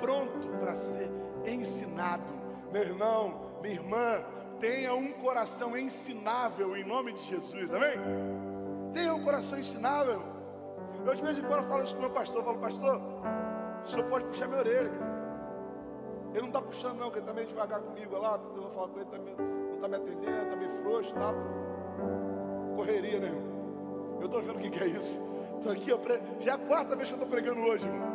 pronto 0.00 0.48
para 0.60 0.74
ser 0.76 1.10
ensinado. 1.44 2.30
Meu 2.72 2.82
irmão, 2.82 3.40
minha 3.62 3.74
irmã, 3.74 4.22
tenha 4.58 4.94
um 4.94 5.12
coração 5.12 5.76
ensinável 5.76 6.76
em 6.76 6.84
nome 6.84 7.12
de 7.12 7.22
Jesus, 7.22 7.72
amém? 7.72 7.98
Tenha 8.92 9.14
um 9.14 9.22
coração 9.22 9.58
ensinável. 9.58 10.22
Eu 11.04 11.14
de 11.14 11.22
vez 11.22 11.38
em 11.38 11.42
quando 11.42 11.64
falo 11.64 11.84
isso 11.84 11.94
com 11.94 12.00
meu 12.00 12.10
pastor, 12.10 12.38
eu 12.38 12.44
falo, 12.44 12.58
pastor, 12.58 13.00
o 13.84 13.88
senhor 13.88 14.08
pode 14.08 14.24
puxar 14.26 14.48
minha 14.48 14.60
orelha. 14.60 14.90
Ele 16.32 16.40
não 16.40 16.48
está 16.48 16.60
puxando, 16.60 16.98
não, 16.98 17.10
que 17.10 17.18
ele 17.18 17.20
está 17.20 17.32
meio 17.32 17.46
devagar 17.46 17.80
comigo 17.80 18.18
lá, 18.18 18.34
estou 18.34 18.50
tentando 18.50 18.70
falar 18.72 18.88
com 18.88 19.00
ele, 19.00 19.08
tá 19.08 19.18
meio, 19.18 19.36
não 19.38 19.74
está 19.76 19.88
me 19.88 19.96
atendendo, 19.96 20.42
está 20.42 20.56
meio 20.56 20.70
frouxo 20.82 21.10
e 21.10 21.18
tal. 21.18 21.34
Correria, 22.74 23.20
né, 23.20 23.26
irmão? 23.28 23.56
Eu 24.20 24.26
estou 24.26 24.42
vendo 24.42 24.56
o 24.56 24.60
que, 24.60 24.70
que 24.70 24.82
é 24.82 24.86
isso. 24.88 25.20
Estou 25.56 25.72
aqui, 25.72 25.96
pre... 25.98 26.20
já 26.40 26.52
é 26.52 26.54
a 26.54 26.58
quarta 26.58 26.96
vez 26.96 27.08
que 27.08 27.14
eu 27.14 27.22
estou 27.22 27.30
pregando 27.30 27.60
hoje, 27.60 27.86
irmão. 27.86 28.06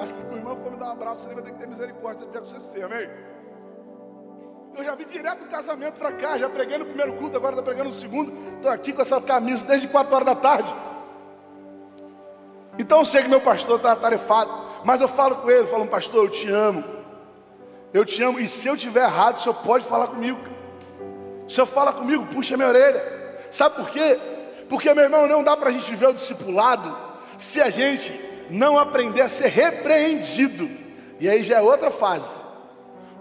Acho 0.00 0.12
que 0.12 0.22
o 0.22 0.36
irmão 0.36 0.56
for 0.56 0.70
me 0.70 0.76
dar 0.76 0.86
um 0.86 0.92
abraço, 0.92 1.26
ele 1.26 1.36
vai 1.36 1.44
ter 1.44 1.52
que 1.52 1.58
ter 1.58 1.68
misericórdia 1.68 2.26
de 2.26 2.36
acontecer, 2.36 2.82
amém? 2.82 3.08
Eu 4.76 4.84
já 4.84 4.94
vim 4.94 5.06
direto 5.06 5.38
do 5.38 5.46
casamento 5.46 5.94
para 5.94 6.12
cá, 6.12 6.36
já 6.36 6.50
preguei 6.50 6.76
no 6.76 6.84
primeiro 6.84 7.14
culto, 7.14 7.36
agora 7.36 7.52
estou 7.52 7.64
pregando 7.64 7.88
no 7.88 7.94
segundo. 7.94 8.32
Estou 8.56 8.70
aqui 8.70 8.92
com 8.92 9.00
essa 9.00 9.18
camisa 9.20 9.64
desde 9.66 9.88
4 9.88 10.14
horas 10.14 10.26
da 10.26 10.34
tarde. 10.34 10.74
Então 12.78 12.98
eu 12.98 13.04
sei 13.06 13.22
que 13.22 13.28
meu 13.28 13.40
pastor 13.40 13.76
está 13.76 13.92
atarefado, 13.92 14.52
mas 14.84 15.00
eu 15.00 15.08
falo 15.08 15.36
com 15.36 15.50
ele, 15.50 15.66
falo, 15.66 15.86
pastor, 15.86 16.24
eu 16.24 16.30
te 16.30 16.50
amo. 16.50 16.84
Eu 17.94 18.04
te 18.04 18.22
amo. 18.22 18.38
E 18.38 18.46
se 18.46 18.68
eu 18.68 18.76
tiver 18.76 19.04
errado, 19.04 19.36
o 19.36 19.38
senhor 19.38 19.54
pode 19.54 19.86
falar 19.86 20.08
comigo. 20.08 20.38
O 21.46 21.50
senhor 21.50 21.66
fala 21.66 21.92
comigo, 21.94 22.26
puxa 22.26 22.54
minha 22.54 22.68
orelha. 22.68 23.02
Sabe 23.50 23.76
por 23.76 23.88
quê? 23.88 24.18
Porque, 24.68 24.92
meu 24.92 25.04
irmão, 25.04 25.26
não 25.26 25.42
dá 25.42 25.56
para 25.56 25.70
a 25.70 25.72
gente 25.72 25.88
viver 25.88 26.08
o 26.08 26.12
discipulado 26.12 26.94
se 27.38 27.62
a 27.62 27.70
gente 27.70 28.12
não 28.50 28.78
aprender 28.78 29.22
a 29.22 29.28
ser 29.28 29.48
repreendido. 29.48 30.68
E 31.18 31.30
aí 31.30 31.42
já 31.42 31.56
é 31.56 31.62
outra 31.62 31.90
fase. 31.90 32.28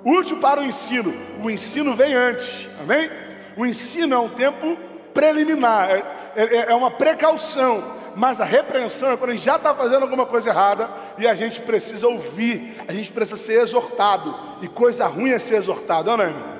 Útil 0.05 0.37
para 0.37 0.61
o 0.61 0.63
ensino. 0.63 1.13
O 1.43 1.49
ensino 1.49 1.95
vem 1.95 2.13
antes. 2.13 2.69
Amém? 2.79 3.09
O 3.57 3.65
ensino 3.65 4.13
é 4.13 4.19
um 4.19 4.29
tempo 4.29 4.77
preliminar, 5.13 5.89
é, 5.89 6.03
é, 6.35 6.71
é 6.71 6.75
uma 6.75 6.91
precaução. 6.91 7.83
Mas 8.15 8.39
a 8.39 8.45
repreensão 8.45 9.11
é 9.11 9.17
quando 9.17 9.31
a 9.31 9.33
gente 9.33 9.43
já 9.43 9.55
está 9.55 9.73
fazendo 9.73 10.03
alguma 10.03 10.25
coisa 10.25 10.49
errada 10.49 10.89
e 11.17 11.27
a 11.27 11.35
gente 11.35 11.59
precisa 11.61 12.07
ouvir, 12.07 12.75
a 12.87 12.93
gente 12.93 13.11
precisa 13.11 13.37
ser 13.37 13.59
exortado. 13.61 14.33
E 14.61 14.67
coisa 14.67 15.07
ruim 15.07 15.31
é 15.31 15.39
ser 15.39 15.55
exortado, 15.55 16.15
não 16.15 16.23
é, 16.23 16.27
irmão? 16.27 16.55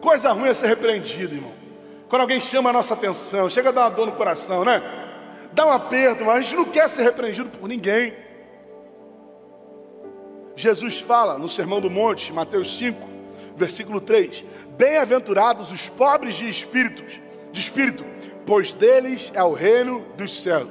Coisa 0.00 0.30
ruim 0.32 0.48
é 0.48 0.54
ser 0.54 0.66
repreendido, 0.66 1.34
irmão. 1.34 1.52
Quando 2.08 2.22
alguém 2.22 2.40
chama 2.40 2.70
a 2.70 2.72
nossa 2.72 2.94
atenção, 2.94 3.48
chega 3.48 3.70
a 3.70 3.72
dar 3.72 3.80
uma 3.82 3.90
dor 3.90 4.06
no 4.06 4.12
coração, 4.12 4.64
né? 4.64 4.82
Dá 5.52 5.66
um 5.66 5.72
aperto, 5.72 6.24
mas 6.24 6.36
a 6.36 6.40
gente 6.42 6.56
não 6.56 6.64
quer 6.64 6.88
ser 6.88 7.02
repreendido 7.02 7.48
por 7.48 7.68
ninguém. 7.68 8.14
Jesus 10.62 11.00
fala 11.00 11.40
no 11.40 11.48
Sermão 11.48 11.80
do 11.80 11.90
Monte, 11.90 12.32
Mateus 12.32 12.78
5, 12.78 12.96
versículo 13.56 14.00
3: 14.00 14.44
Bem-aventurados 14.76 15.72
os 15.72 15.88
pobres 15.88 16.36
de 16.36 16.48
espíritos, 16.48 17.20
de 17.50 17.60
espírito, 17.60 18.04
pois 18.46 18.72
deles 18.72 19.32
é 19.34 19.42
o 19.42 19.54
reino 19.54 20.06
dos 20.16 20.40
céus. 20.40 20.70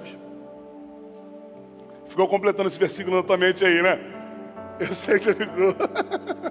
Ficou 2.06 2.26
completando 2.26 2.70
esse 2.70 2.80
versículo 2.80 3.18
na 3.18 3.24
tua 3.24 3.36
mente 3.36 3.66
aí, 3.66 3.82
né? 3.82 4.00
Eu 4.80 4.96
sei 4.96 5.20
que 5.20 5.26
você 5.26 5.36
ficou. 5.36 5.76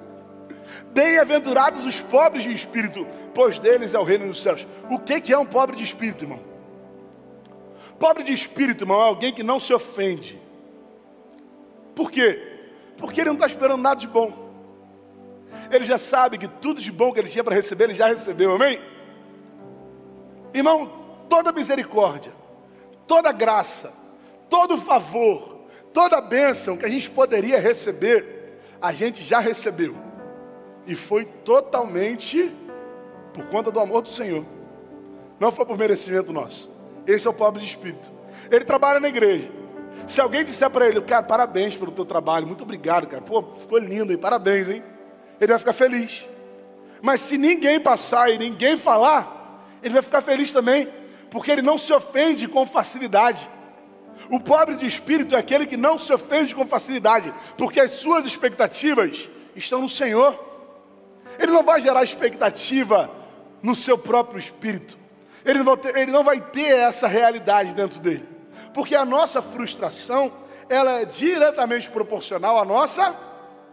Bem-aventurados 0.92 1.86
os 1.86 2.02
pobres 2.02 2.42
de 2.42 2.52
espírito, 2.52 3.06
pois 3.34 3.58
deles 3.58 3.94
é 3.94 3.98
o 3.98 4.04
reino 4.04 4.26
dos 4.26 4.42
céus. 4.42 4.66
O 4.90 4.98
que 4.98 5.32
é 5.32 5.38
um 5.38 5.46
pobre 5.46 5.76
de 5.76 5.82
espírito, 5.82 6.24
irmão? 6.24 6.40
Pobre 7.98 8.22
de 8.22 8.34
espírito, 8.34 8.84
irmão, 8.84 9.00
é 9.00 9.04
alguém 9.04 9.32
que 9.32 9.42
não 9.42 9.58
se 9.58 9.72
ofende. 9.72 10.38
Por 11.94 12.10
quê? 12.10 12.49
Porque 13.00 13.20
ele 13.20 13.30
não 13.30 13.34
está 13.34 13.46
esperando 13.46 13.80
nada 13.80 13.98
de 13.98 14.06
bom. 14.06 14.50
Ele 15.70 15.84
já 15.84 15.98
sabe 15.98 16.36
que 16.36 16.46
tudo 16.46 16.80
de 16.80 16.92
bom 16.92 17.12
que 17.12 17.18
ele 17.18 17.28
tinha 17.28 17.42
para 17.42 17.54
receber, 17.54 17.84
ele 17.84 17.94
já 17.94 18.06
recebeu, 18.06 18.54
amém? 18.54 18.80
Irmão, 20.52 20.92
toda 21.28 21.50
misericórdia, 21.50 22.32
toda 23.06 23.32
graça, 23.32 23.92
todo 24.48 24.76
favor, 24.76 25.60
toda 25.94 26.20
bênção 26.20 26.76
que 26.76 26.84
a 26.84 26.88
gente 26.88 27.10
poderia 27.10 27.58
receber, 27.58 28.60
a 28.82 28.92
gente 28.92 29.22
já 29.24 29.38
recebeu. 29.40 29.96
E 30.86 30.94
foi 30.94 31.24
totalmente 31.24 32.54
por 33.32 33.46
conta 33.46 33.70
do 33.70 33.80
amor 33.80 34.02
do 34.02 34.08
Senhor. 34.08 34.44
Não 35.38 35.50
foi 35.50 35.64
por 35.64 35.78
merecimento 35.78 36.32
nosso. 36.32 36.70
Esse 37.06 37.26
é 37.26 37.30
o 37.30 37.34
pobre 37.34 37.60
de 37.60 37.66
espírito. 37.66 38.10
Ele 38.50 38.64
trabalha 38.64 39.00
na 39.00 39.08
igreja. 39.08 39.59
Se 40.06 40.20
alguém 40.20 40.44
disser 40.44 40.68
para 40.70 40.88
ele, 40.88 41.00
cara, 41.02 41.22
parabéns 41.22 41.76
pelo 41.76 41.92
teu 41.92 42.04
trabalho, 42.04 42.46
muito 42.46 42.62
obrigado, 42.62 43.06
cara. 43.06 43.22
Pô, 43.22 43.42
ficou 43.42 43.78
lindo, 43.78 44.12
hein? 44.12 44.18
Parabéns, 44.18 44.68
hein? 44.68 44.82
Ele 45.40 45.52
vai 45.52 45.58
ficar 45.58 45.72
feliz. 45.72 46.26
Mas 47.02 47.20
se 47.20 47.38
ninguém 47.38 47.80
passar 47.80 48.30
e 48.30 48.38
ninguém 48.38 48.76
falar, 48.76 49.68
ele 49.82 49.94
vai 49.94 50.02
ficar 50.02 50.20
feliz 50.20 50.52
também, 50.52 50.92
porque 51.30 51.50
ele 51.50 51.62
não 51.62 51.78
se 51.78 51.92
ofende 51.92 52.46
com 52.46 52.66
facilidade. 52.66 53.48
O 54.30 54.38
pobre 54.38 54.76
de 54.76 54.86
espírito 54.86 55.34
é 55.34 55.38
aquele 55.38 55.66
que 55.66 55.76
não 55.76 55.98
se 55.98 56.12
ofende 56.12 56.54
com 56.54 56.66
facilidade, 56.66 57.32
porque 57.56 57.80
as 57.80 57.92
suas 57.92 58.26
expectativas 58.26 59.28
estão 59.56 59.80
no 59.80 59.88
Senhor. 59.88 60.38
Ele 61.38 61.52
não 61.52 61.62
vai 61.62 61.80
gerar 61.80 62.04
expectativa 62.04 63.10
no 63.62 63.74
seu 63.74 63.96
próprio 63.96 64.38
espírito. 64.38 64.98
Ele 65.44 65.62
não, 65.62 65.78
ele 65.94 66.12
não 66.12 66.22
vai 66.22 66.40
ter 66.40 66.76
essa 66.76 67.08
realidade 67.08 67.72
dentro 67.72 67.98
dele. 67.98 68.28
Porque 68.72 68.94
a 68.94 69.04
nossa 69.04 69.42
frustração, 69.42 70.32
ela 70.68 71.00
é 71.00 71.04
diretamente 71.04 71.90
proporcional 71.90 72.58
à 72.58 72.64
nossa 72.64 73.16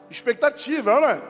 expectativa, 0.09 0.99
não 0.99 1.09
é? 1.09 1.21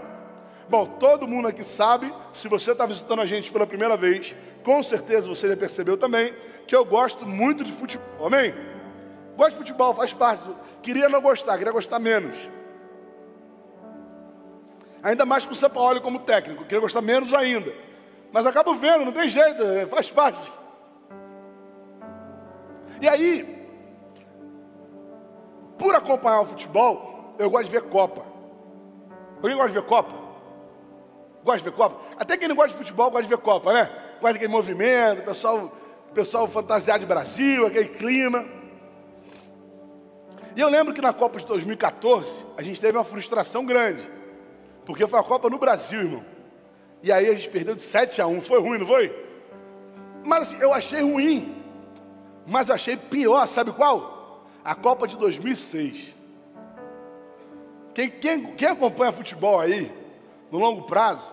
Bom, 0.69 0.86
todo 0.86 1.27
mundo 1.27 1.47
aqui 1.47 1.63
sabe, 1.63 2.13
se 2.34 2.47
você 2.47 2.71
está 2.71 2.86
visitando 2.86 3.21
a 3.21 3.25
gente 3.25 3.51
pela 3.51 3.65
primeira 3.65 3.95
vez, 3.95 4.36
com 4.63 4.84
certeza 4.84 5.27
você 5.27 5.47
já 5.47 5.56
percebeu 5.56 5.97
também, 5.97 6.34
que 6.67 6.75
eu 6.75 6.84
gosto 6.84 7.25
muito 7.25 7.63
de 7.63 7.71
futebol, 7.71 8.27
amém? 8.27 8.53
Gosto 9.38 9.51
de 9.51 9.58
futebol, 9.58 9.93
faz 9.93 10.13
parte. 10.13 10.43
Queria 10.82 11.08
não 11.08 11.21
gostar, 11.21 11.58
queria 11.58 11.71
gostar 11.71 11.99
menos. 11.99 12.36
Ainda 15.01 15.25
mais 15.25 15.45
com 15.45 15.53
o 15.53 15.56
São 15.56 15.69
Paulo 15.69 16.01
como 16.01 16.19
técnico, 16.19 16.63
queria 16.63 16.82
gostar 16.82 17.01
menos 17.01 17.34
ainda. 17.34 17.73
Mas 18.32 18.45
acabo 18.45 18.75
vendo, 18.75 19.06
não 19.06 19.13
tem 19.13 19.30
jeito, 19.30 19.63
é, 19.63 19.86
faz 19.86 20.12
parte. 20.12 20.51
E 22.99 23.08
aí, 23.08 23.57
por 25.88 25.95
acompanhar 25.95 26.41
o 26.41 26.45
futebol, 26.45 27.34
eu 27.39 27.50
gosto 27.50 27.67
de 27.67 27.71
ver 27.71 27.84
Copa. 27.84 28.21
Alguém 29.38 29.56
gosta 29.56 29.69
de 29.69 29.76
ver 29.76 29.86
Copa? 29.86 30.13
Gosta 31.45 31.60
de 31.60 31.63
ver 31.63 31.71
Copa? 31.78 32.02
Até 32.19 32.36
quem 32.36 32.50
não 32.50 32.58
gosta 32.58 32.71
de 32.71 32.78
futebol 32.78 33.10
gosta 33.10 33.23
de 33.23 33.30
ver 33.30 33.38
Copa, 33.38 33.71
né? 33.71 33.84
Gosta 34.19 34.34
daquele 34.34 34.52
movimento, 34.52 35.23
pessoal, 35.23 35.71
pessoal 36.13 36.45
fantasiado 36.45 37.00
de 37.00 37.06
Brasil, 37.06 37.65
aquele 37.65 37.88
clima. 37.88 38.43
E 40.58 40.60
eu 40.60 40.67
lembro 40.67 40.93
que 40.93 41.00
na 41.00 41.13
Copa 41.13 41.39
de 41.39 41.45
2014, 41.45 42.45
a 42.58 42.62
gente 42.62 42.82
teve 42.82 42.97
uma 42.97 43.06
frustração 43.06 43.65
grande. 43.65 44.06
Porque 44.86 45.08
foi 45.08 45.17
a 45.17 45.23
Copa 45.23 45.50
no 45.50 45.58
Brasil, 45.58 46.02
irmão. 46.02 46.26
E 47.02 47.13
aí 47.13 47.30
a 47.30 47.34
gente 47.34 47.50
perdeu 47.50 47.76
de 47.76 47.82
7 47.82 48.21
a 48.21 48.28
1. 48.28 48.41
Foi 48.41 48.60
ruim, 48.60 48.80
não 48.80 48.88
foi? 48.88 49.15
Mas 50.26 50.41
assim, 50.41 50.58
eu 50.60 50.73
achei 50.73 51.02
ruim. 51.02 51.63
Mas 52.45 52.67
eu 52.67 52.76
achei 52.76 52.97
pior, 52.97 53.47
sabe 53.47 53.71
qual? 53.71 54.16
A 54.67 54.75
Copa 54.75 55.08
de 55.08 55.15
2006. 55.15 56.13
Quem, 57.93 58.10
quem, 58.10 58.53
quem 58.53 58.67
acompanha 58.67 59.13
futebol 59.13 59.62
aí, 59.62 59.89
no 60.51 60.60
longo 60.60 60.82
prazo, 60.82 61.32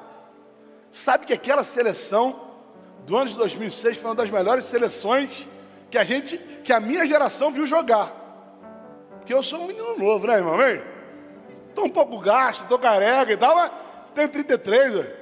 sabe 0.89 1.27
que 1.27 1.33
aquela 1.33 1.65
seleção 1.65 2.41
do 3.05 3.17
ano 3.17 3.29
de 3.29 3.37
2006 3.37 3.97
foi 3.97 4.11
uma 4.11 4.15
das 4.15 4.31
melhores 4.31 4.67
seleções 4.67 5.49
que 5.91 5.99
a 5.99 6.05
gente, 6.05 6.39
que 6.63 6.73
a 6.73 6.79
minha 6.79 7.05
geração 7.05 7.51
viu 7.51 7.67
jogar. 7.67 8.13
Porque 9.19 9.35
eu 9.35 9.43
sou 9.43 9.63
um 9.63 9.67
menino 9.67 9.99
novo, 9.99 10.29
né, 10.29 10.35
irmão? 10.35 10.57
Estou 11.71 11.87
um 11.87 11.91
pouco 11.91 12.21
gasto, 12.21 12.63
estou 12.63 12.79
careca 12.79 13.33
e 13.33 13.37
tal, 13.37 13.57
mas 13.57 13.73
tenho 14.15 14.29
33, 14.29 14.93
velho. 14.93 15.17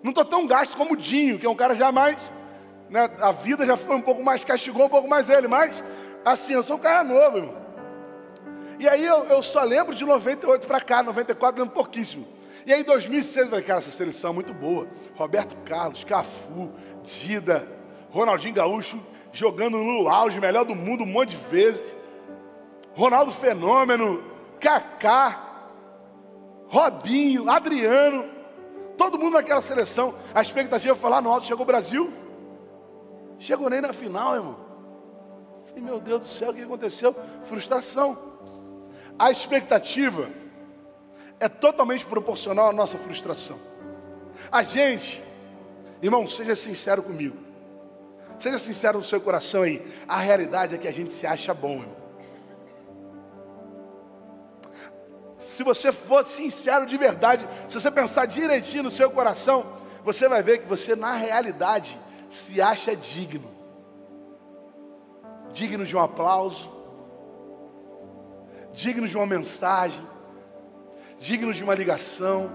Não 0.00 0.10
estou 0.10 0.24
tão 0.24 0.46
gasto 0.46 0.76
como 0.76 0.92
o 0.92 0.96
Dinho, 0.96 1.40
que 1.40 1.46
é 1.46 1.50
um 1.50 1.56
cara 1.56 1.74
jamais. 1.74 2.30
Né, 2.88 3.10
a 3.20 3.32
vida 3.32 3.66
já 3.66 3.76
foi 3.76 3.96
um 3.96 4.00
pouco 4.00 4.22
mais, 4.22 4.44
castigou 4.44 4.86
um 4.86 4.88
pouco 4.88 5.08
mais 5.08 5.28
ele, 5.28 5.48
mas 5.48 5.82
assim, 6.24 6.54
eu 6.54 6.62
sou 6.62 6.76
um 6.76 6.80
cara 6.80 7.04
novo, 7.04 7.38
irmão. 7.38 7.56
E 8.78 8.88
aí 8.88 9.04
eu, 9.04 9.24
eu 9.24 9.42
só 9.42 9.62
lembro 9.62 9.94
de 9.94 10.04
98 10.04 10.66
para 10.66 10.80
cá, 10.80 11.02
94 11.02 11.60
lembro 11.60 11.74
pouquíssimo. 11.74 12.26
E 12.66 12.72
aí 12.72 12.80
em 12.80 12.84
2006 12.84 13.44
eu 13.44 13.50
falei, 13.50 13.64
cara, 13.64 13.78
essa 13.78 13.90
seleção 13.90 14.30
é 14.30 14.34
muito 14.34 14.54
boa. 14.54 14.88
Roberto 15.14 15.54
Carlos, 15.64 16.04
Cafu, 16.04 16.72
Dida, 17.02 17.68
Ronaldinho 18.10 18.54
Gaúcho 18.54 19.00
jogando 19.32 19.78
no 19.78 20.08
auge, 20.08 20.40
melhor 20.40 20.64
do 20.64 20.74
mundo 20.74 21.04
um 21.04 21.06
monte 21.06 21.30
de 21.30 21.36
vezes. 21.36 21.96
Ronaldo 22.94 23.32
Fenômeno, 23.32 24.22
Kaká, 24.58 25.68
Robinho, 26.68 27.48
Adriano. 27.48 28.28
Todo 28.96 29.18
mundo 29.18 29.34
naquela 29.34 29.62
seleção. 29.62 30.14
A 30.34 30.42
expectativa 30.42 30.94
foi 30.94 31.10
lá 31.10 31.20
no 31.20 31.30
alto, 31.30 31.46
chegou 31.46 31.62
o 31.62 31.66
Brasil. 31.66 32.12
Chegou 33.38 33.70
nem 33.70 33.80
na 33.80 33.92
final, 33.92 34.34
irmão. 34.34 34.69
Falei, 35.80 35.92
meu 35.92 36.00
Deus 36.00 36.20
do 36.20 36.26
céu, 36.26 36.50
o 36.50 36.54
que 36.54 36.62
aconteceu? 36.62 37.16
Frustração. 37.44 38.18
A 39.18 39.30
expectativa 39.30 40.30
é 41.38 41.48
totalmente 41.48 42.04
proporcional 42.04 42.68
à 42.68 42.72
nossa 42.72 42.98
frustração. 42.98 43.58
A 44.52 44.62
gente, 44.62 45.22
irmão, 46.02 46.26
seja 46.26 46.54
sincero 46.54 47.02
comigo. 47.02 47.36
Seja 48.38 48.58
sincero 48.58 48.98
no 48.98 49.04
seu 49.04 49.20
coração 49.20 49.62
aí. 49.62 49.82
A 50.06 50.18
realidade 50.18 50.74
é 50.74 50.78
que 50.78 50.88
a 50.88 50.92
gente 50.92 51.12
se 51.12 51.26
acha 51.26 51.54
bom, 51.54 51.80
irmão. 51.80 52.00
se 55.38 55.62
você 55.62 55.92
for 55.92 56.24
sincero 56.24 56.86
de 56.86 56.96
verdade, 56.96 57.46
se 57.68 57.74
você 57.74 57.90
pensar 57.90 58.24
direitinho 58.24 58.84
no 58.84 58.90
seu 58.90 59.10
coração, 59.10 59.66
você 60.02 60.26
vai 60.26 60.42
ver 60.42 60.58
que 60.58 60.66
você, 60.66 60.96
na 60.96 61.14
realidade, 61.14 62.00
se 62.30 62.62
acha 62.62 62.96
digno 62.96 63.59
digno 65.52 65.84
de 65.84 65.96
um 65.96 66.00
aplauso, 66.00 66.70
digno 68.72 69.06
de 69.08 69.16
uma 69.16 69.26
mensagem, 69.26 70.02
digno 71.18 71.52
de 71.52 71.62
uma 71.62 71.74
ligação, 71.74 72.50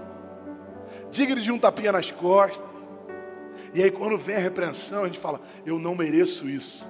digno 1.10 1.40
de 1.40 1.50
um 1.50 1.58
tapinha 1.58 1.92
nas 1.92 2.10
costas. 2.10 2.68
E 3.72 3.82
aí, 3.82 3.90
quando 3.90 4.16
vem 4.16 4.36
a 4.36 4.40
repreensão, 4.40 5.02
a 5.02 5.06
gente 5.06 5.18
fala: 5.18 5.40
Eu 5.64 5.78
não 5.78 5.94
mereço 5.94 6.48
isso. 6.48 6.84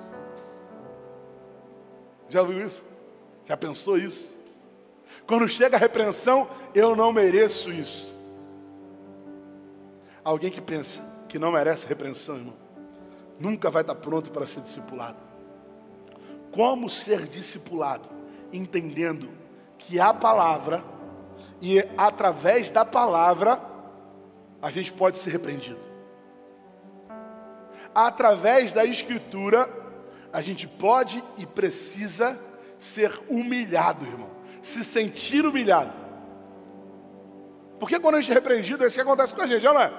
Já 2.29 2.43
ouviu 2.43 2.65
isso? 2.65 2.85
Já 3.45 3.57
pensou 3.57 3.97
isso? 3.97 4.35
Quando 5.27 5.49
chega 5.49 5.77
a 5.77 5.81
repreensão, 5.81 6.49
eu 6.75 6.95
não 6.95 7.13
mereço 7.13 7.71
isso. 7.71 8.15
Alguém 10.23 10.51
que 10.51 10.61
pensa 10.61 11.01
que 11.29 11.39
não 11.39 11.53
merece 11.53 11.87
repreensão, 11.87 12.37
irmão, 12.37 12.55
nunca 13.39 13.71
vai 13.71 13.83
estar 13.83 13.95
pronto 13.95 14.31
para 14.31 14.47
ser 14.47 14.61
discipulado. 14.61 15.19
Como 16.57 16.91
ser 16.91 17.29
discipulado? 17.29 18.09
Entendendo 18.53 19.29
que 19.79 20.01
a 20.01 20.13
palavra, 20.13 20.83
e 21.63 21.79
através 21.97 22.73
da 22.73 22.85
palavra, 22.85 23.63
a 24.61 24.71
gente 24.73 24.93
pode 24.93 25.19
ser 25.19 25.31
repreendido. 25.31 25.79
Através 27.95 28.73
da 28.73 28.85
Escritura, 28.85 29.71
a 30.33 30.41
gente 30.41 30.67
pode 30.67 31.23
e 31.39 31.47
precisa 31.47 32.41
ser 32.79 33.21
humilhado, 33.29 34.05
irmão 34.05 34.37
se 34.67 34.83
sentir 34.83 35.47
humilhado. 35.47 35.93
Porque 37.79 38.01
quando 38.01 38.17
a 38.17 38.21
gente 38.21 38.33
é 38.33 38.35
repreendido, 38.35 38.83
é 38.83 38.89
isso 38.89 38.97
que 38.97 39.01
acontece 39.03 39.33
com 39.33 39.43
a 39.43 39.47
gente, 39.47 39.65
não 39.65 39.81
é? 39.81 39.93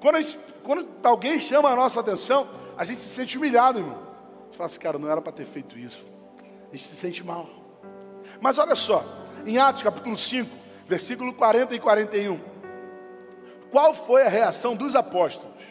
Quando, 0.00 0.20
gente, 0.20 0.38
quando 0.62 0.86
alguém 1.02 1.40
chama 1.40 1.70
a 1.70 1.76
nossa 1.76 2.00
atenção, 2.00 2.48
a 2.76 2.84
gente 2.84 3.00
se 3.00 3.08
sente 3.08 3.38
humilhado, 3.38 3.78
irmão. 3.78 4.05
Fala 4.56 4.66
assim, 4.66 4.78
cara, 4.78 4.98
não 4.98 5.10
era 5.10 5.20
para 5.20 5.32
ter 5.32 5.44
feito 5.44 5.78
isso. 5.78 6.02
A 6.72 6.74
gente 6.74 6.88
se 6.88 6.96
sente 6.96 7.22
mal. 7.22 7.46
Mas 8.40 8.56
olha 8.56 8.74
só, 8.74 9.04
em 9.44 9.58
Atos 9.58 9.82
capítulo 9.82 10.16
5, 10.16 10.50
versículo 10.86 11.34
40 11.34 11.74
e 11.74 11.78
41. 11.78 12.40
qual 13.70 13.92
foi 13.92 14.22
a 14.24 14.28
reação 14.30 14.74
dos 14.74 14.96
apóstolos? 14.96 15.62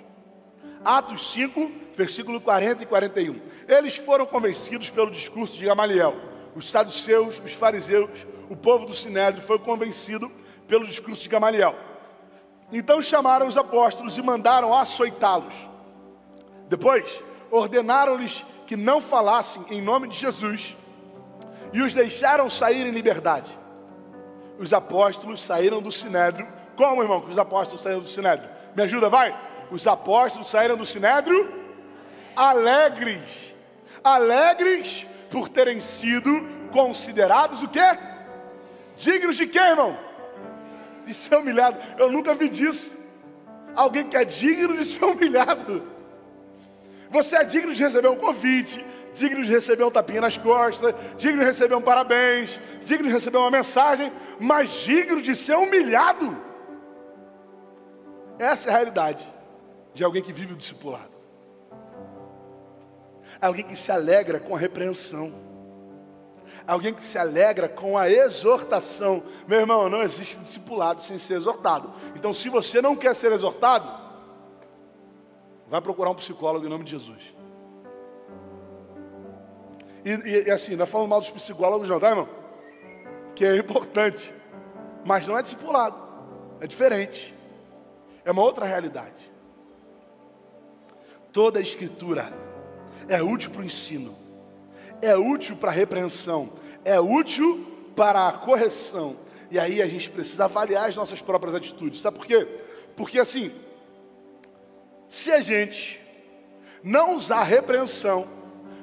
Atos 0.83 1.31
5, 1.31 1.71
versículo 1.95 2.39
40 2.39 2.83
e 2.83 2.85
41. 2.85 3.41
Eles 3.67 3.95
foram 3.95 4.27
convencidos 4.27 4.91
pelo 4.91 5.09
discurso 5.09 5.57
de 5.57 5.65
Gamaliel. 5.65 6.15
Os 6.53 6.69
saduceus, 6.69 7.41
os 7.43 7.53
fariseus, 7.53 8.27
o 8.51 8.55
povo 8.55 8.85
do 8.85 8.93
Sinédrio 8.93 9.41
foi 9.41 9.57
convencido 9.57 10.31
pelo 10.67 10.85
discurso 10.85 11.23
de 11.23 11.29
Gamaliel. 11.29 11.75
Então 12.71 13.01
chamaram 13.01 13.47
os 13.47 13.57
apóstolos 13.57 14.15
e 14.15 14.21
mandaram 14.21 14.77
açoitá-los. 14.77 15.55
Depois, 16.69 17.23
ordenaram-lhes 17.49 18.45
que 18.65 18.75
não 18.75 18.99
falassem 18.99 19.63
em 19.69 19.81
nome 19.81 20.07
de 20.07 20.17
Jesus 20.17 20.75
e 21.73 21.81
os 21.81 21.93
deixaram 21.93 22.49
sair 22.49 22.85
em 22.85 22.91
liberdade. 22.91 23.57
Os 24.57 24.73
apóstolos 24.73 25.41
saíram 25.41 25.81
do 25.81 25.91
sinédrio. 25.91 26.47
Como, 26.75 27.01
irmão, 27.01 27.21
que 27.21 27.31
os 27.31 27.37
apóstolos 27.37 27.81
saíram 27.81 28.01
do 28.01 28.07
sinédrio? 28.07 28.49
Me 28.75 28.83
ajuda, 28.83 29.09
vai. 29.09 29.37
Os 29.69 29.85
apóstolos 29.85 30.47
saíram 30.47 30.77
do 30.77 30.85
sinédrio 30.85 31.65
alegres. 32.35 33.53
Alegres 34.03 35.07
por 35.31 35.49
terem 35.49 35.81
sido 35.81 36.29
considerados 36.71 37.63
o 37.63 37.67
quê? 37.67 37.97
Dignos 38.97 39.37
de 39.37 39.47
quê, 39.47 39.59
irmão? 39.59 39.97
De 41.05 41.13
ser 41.13 41.35
humilhado. 41.37 41.77
Eu 41.97 42.11
nunca 42.11 42.33
vi 42.35 42.49
disso. 42.49 42.95
Alguém 43.75 44.07
que 44.07 44.17
é 44.17 44.25
digno 44.25 44.75
de 44.77 44.85
ser 44.85 45.03
humilhado. 45.03 45.94
Você 47.09 47.35
é 47.35 47.43
digno 47.43 47.73
de 47.73 47.83
receber 47.83 48.07
um 48.07 48.15
convite, 48.15 48.83
digno 49.13 49.43
de 49.43 49.49
receber 49.49 49.83
um 49.83 49.91
tapinha 49.91 50.21
nas 50.21 50.37
costas, 50.37 50.93
digno 51.17 51.39
de 51.39 51.45
receber 51.45 51.75
um 51.75 51.81
parabéns, 51.81 52.59
digno 52.83 53.07
de 53.07 53.13
receber 53.13 53.37
uma 53.37 53.51
mensagem, 53.51 54.11
mas 54.39 54.69
digno 54.69 55.21
de 55.21 55.35
ser 55.35 55.55
humilhado. 55.55 56.37
Essa 58.37 58.69
é 58.69 58.73
a 58.73 58.75
realidade 58.75 59.33
de 59.93 60.03
alguém 60.03 60.21
que 60.21 60.33
vive 60.33 60.53
o 60.53 60.57
discipulado. 60.57 61.15
Alguém 63.41 63.63
que 63.63 63.75
se 63.75 63.91
alegra 63.91 64.39
com 64.39 64.55
a 64.55 64.59
repreensão. 64.59 65.33
Alguém 66.67 66.93
que 66.93 67.03
se 67.03 67.17
alegra 67.17 67.69
com 67.69 67.97
a 67.97 68.09
exortação. 68.09 69.23
Meu 69.47 69.59
irmão, 69.59 69.89
não 69.89 70.01
existe 70.01 70.35
discipulado 70.37 71.01
sem 71.01 71.19
ser 71.19 71.35
exortado. 71.35 71.93
Então, 72.15 72.33
se 72.33 72.49
você 72.49 72.81
não 72.81 72.95
quer 72.95 73.15
ser 73.15 73.31
exortado, 73.31 74.04
vai 75.69 75.81
procurar 75.81 76.11
um 76.11 76.15
psicólogo 76.15 76.65
em 76.65 76.69
nome 76.69 76.83
de 76.83 76.91
Jesus. 76.91 77.33
E, 80.03 80.09
e, 80.11 80.43
e 80.47 80.51
assim, 80.51 80.75
não 80.75 80.83
é 80.83 80.85
falando 80.85 81.09
mal 81.09 81.19
dos 81.19 81.31
psicólogos, 81.31 81.89
não, 81.89 81.99
tá, 81.99 82.09
irmão? 82.09 82.29
Que 83.33 83.45
é 83.45 83.57
importante. 83.57 84.33
Mas 85.03 85.27
não 85.27 85.37
é 85.37 85.41
discipulado. 85.41 85.97
É 86.61 86.67
diferente. 86.67 87.33
É 88.23 88.31
uma 88.31 88.41
outra 88.41 88.65
realidade. 88.65 89.31
Toda 91.31 91.59
a 91.59 91.61
escritura 91.61 92.31
é 93.07 93.21
útil 93.21 93.51
para 93.51 93.61
o 93.61 93.65
ensino, 93.65 94.15
é 95.01 95.15
útil 95.17 95.57
para 95.57 95.69
a 95.69 95.73
repreensão, 95.73 96.53
é 96.83 96.99
útil 96.99 97.91
para 97.95 98.27
a 98.27 98.33
correção. 98.33 99.17
E 99.51 99.59
aí 99.59 99.81
a 99.81 99.87
gente 99.87 100.09
precisa 100.09 100.45
avaliar 100.45 100.87
as 100.87 100.95
nossas 100.95 101.21
próprias 101.21 101.55
atitudes. 101.55 102.01
Sabe 102.01 102.17
por 102.17 102.25
quê? 102.25 102.47
Porque 102.95 103.19
assim, 103.19 103.51
se 105.09 105.31
a 105.31 105.41
gente 105.41 106.01
não 106.83 107.15
usar 107.15 107.43
repreensão 107.43 108.27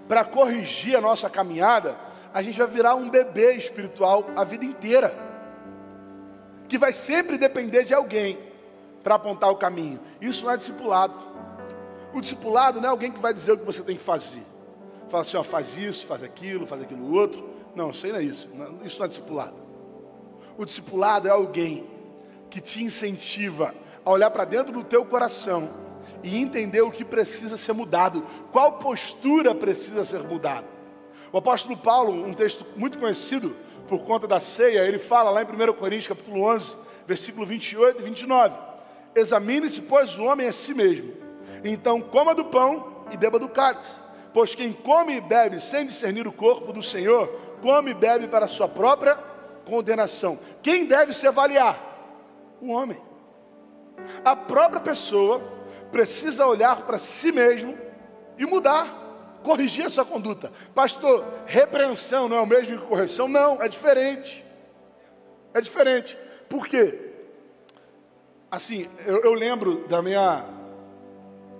para 0.08 0.24
corrigir 0.24 0.96
a 0.96 1.00
nossa 1.00 1.30
caminhada, 1.30 1.96
a 2.34 2.42
gente 2.42 2.58
vai 2.58 2.66
virar 2.66 2.94
um 2.94 3.08
bebê 3.08 3.54
espiritual 3.54 4.26
a 4.34 4.44
vida 4.44 4.64
inteira, 4.64 5.14
que 6.68 6.78
vai 6.78 6.92
sempre 6.92 7.38
depender 7.38 7.84
de 7.84 7.94
alguém 7.94 8.38
para 9.02 9.16
apontar 9.16 9.50
o 9.50 9.56
caminho. 9.56 10.00
Isso 10.20 10.44
não 10.44 10.52
é 10.52 10.56
discipulado. 10.56 11.14
O 12.12 12.20
discipulado 12.20 12.80
não 12.80 12.88
é 12.88 12.90
alguém 12.90 13.10
que 13.10 13.20
vai 13.20 13.32
dizer 13.32 13.52
o 13.52 13.58
que 13.58 13.64
você 13.64 13.82
tem 13.82 13.96
que 13.96 14.02
fazer. 14.02 14.42
Fala 15.08 15.22
assim, 15.22 15.36
ó, 15.36 15.42
faz 15.42 15.76
isso, 15.76 16.06
faz 16.06 16.22
aquilo, 16.22 16.66
faz 16.66 16.82
aquilo 16.82 17.14
outro. 17.14 17.50
Não, 17.74 17.90
isso 17.90 18.06
aí 18.06 18.12
não 18.12 18.18
é 18.18 18.22
isso. 18.22 18.48
Isso 18.84 18.98
não 18.98 19.04
é 19.04 19.08
discipulado. 19.08 19.56
O 20.56 20.64
discipulado 20.64 21.28
é 21.28 21.30
alguém 21.30 21.86
que 22.48 22.60
te 22.60 22.82
incentiva 22.82 23.74
a 24.04 24.10
olhar 24.10 24.30
para 24.30 24.44
dentro 24.44 24.72
do 24.72 24.84
teu 24.84 25.04
coração 25.04 25.70
e 26.22 26.38
entender 26.38 26.82
o 26.82 26.90
que 26.90 27.04
precisa 27.04 27.56
ser 27.56 27.72
mudado, 27.72 28.24
qual 28.50 28.72
postura 28.72 29.54
precisa 29.54 30.04
ser 30.04 30.22
mudada. 30.22 30.66
O 31.32 31.38
apóstolo 31.38 31.76
Paulo, 31.76 32.12
um 32.12 32.32
texto 32.32 32.64
muito 32.76 32.98
conhecido 32.98 33.56
por 33.88 34.04
conta 34.04 34.26
da 34.26 34.38
ceia, 34.38 34.86
ele 34.86 34.98
fala 34.98 35.30
lá 35.30 35.42
em 35.42 35.46
1 35.46 35.72
Coríntios 35.74 36.08
capítulo 36.08 36.42
11, 36.42 36.76
versículo 37.06 37.46
28 37.46 38.00
e 38.00 38.04
29. 38.04 38.56
Examine-se, 39.14 39.82
pois, 39.82 40.16
o 40.18 40.24
homem 40.24 40.46
a 40.46 40.52
si 40.52 40.72
mesmo. 40.72 41.12
Então 41.64 42.00
coma 42.00 42.34
do 42.34 42.44
pão 42.44 43.04
e 43.10 43.16
beba 43.16 43.38
do 43.38 43.48
cálice. 43.48 43.92
Pois 44.32 44.54
quem 44.54 44.72
come 44.72 45.16
e 45.16 45.20
bebe 45.20 45.60
sem 45.60 45.84
discernir 45.84 46.26
o 46.26 46.32
corpo 46.32 46.72
do 46.72 46.82
Senhor, 46.82 47.28
come 47.60 47.90
e 47.90 47.94
bebe 47.94 48.28
para 48.28 48.46
a 48.46 48.48
sua 48.48 48.68
própria 48.68 49.16
condenação. 49.64 50.38
Quem 50.62 50.86
deve 50.86 51.12
se 51.12 51.26
avaliar? 51.26 51.78
O 52.60 52.70
homem. 52.72 52.98
A 54.24 54.34
própria 54.34 54.80
pessoa 54.80 55.42
precisa 55.92 56.46
olhar 56.46 56.82
para 56.82 56.98
si 56.98 57.30
mesmo 57.30 57.78
e 58.38 58.46
mudar, 58.46 59.38
corrigir 59.42 59.86
a 59.86 59.90
sua 59.90 60.04
conduta. 60.04 60.50
Pastor, 60.74 61.24
repreensão 61.46 62.28
não 62.28 62.38
é 62.38 62.40
o 62.40 62.46
mesmo 62.46 62.78
que 62.78 62.86
correção? 62.86 63.28
Não, 63.28 63.62
é 63.62 63.68
diferente. 63.68 64.44
É 65.52 65.60
diferente. 65.60 66.18
Por 66.48 66.66
quê? 66.66 67.10
Assim, 68.50 68.88
eu, 69.06 69.20
eu 69.22 69.34
lembro 69.34 69.86
da 69.86 70.02
minha, 70.02 70.44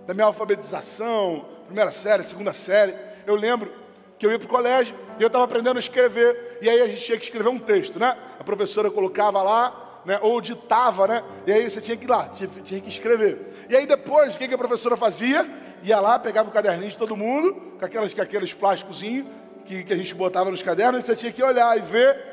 da 0.07 0.15
minha 0.15 0.27
alfabetização, 0.27 1.47
primeira 1.67 1.91
série, 1.91 2.23
segunda 2.23 2.53
série. 2.53 2.97
Eu 3.27 3.35
lembro 3.35 3.71
que 4.19 4.27
eu 4.27 4.31
ia 4.31 4.39
para 4.39 4.47
o 4.47 4.49
colégio 4.49 4.97
e 5.19 5.23
eu 5.23 5.27
estava 5.27 5.45
aprendendo 5.45 5.77
a 5.77 5.81
escrever. 5.81 6.59
E 6.63 6.69
aí 6.71 6.81
a 6.81 6.89
gente 6.89 7.03
tinha 7.03 7.19
que 7.19 7.25
escrever 7.25 7.49
um 7.49 7.59
texto, 7.59 7.99
né? 7.99 8.17
A 8.39 8.45
professora 8.45 8.91
colocava 8.91 9.43
lá 9.43 9.92
né, 10.05 10.19
ou 10.23 10.41
ditava, 10.41 11.07
né? 11.07 11.25
E 11.47 11.53
aí 11.53 11.71
você 11.71 11.81
tinha 11.81 11.97
que 11.97 12.05
ir 12.05 12.09
lá, 12.09 12.29
tinha, 12.29 12.49
tinha 12.49 12.81
que 12.81 12.89
escrever. 12.89 13.67
E 13.69 13.77
aí 13.77 13.87
depois, 13.87 14.35
o 14.35 14.39
que, 14.39 14.49
que 14.49 14.55
a 14.55 14.59
professora 14.59 14.97
fazia? 14.97 15.49
Ia 15.83 16.01
lá, 16.01 16.19
pegava 16.19 16.49
o 16.49 16.53
caderninho 16.53 16.91
de 16.91 16.99
todo 16.99 17.17
mundo, 17.17 17.55
com, 17.79 17.85
aquelas, 17.85 18.13
com 18.13 18.23
aqueles 18.23 18.53
plásticozinhos 18.53 19.27
que, 19.65 19.85
que 19.85 19.93
a 19.93 19.97
gente 19.97 20.15
botava 20.15 20.51
nos 20.51 20.63
cadernos, 20.63 21.01
e 21.01 21.07
você 21.07 21.17
tinha 21.17 21.33
que 21.33 21.43
olhar 21.43 21.77
e 21.77 21.81
ver 21.81 22.33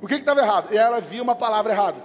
o 0.00 0.06
que 0.06 0.14
estava 0.14 0.40
errado. 0.40 0.72
E 0.72 0.76
ela 0.76 1.00
via 1.00 1.22
uma 1.22 1.34
palavra 1.34 1.72
errada. 1.72 1.98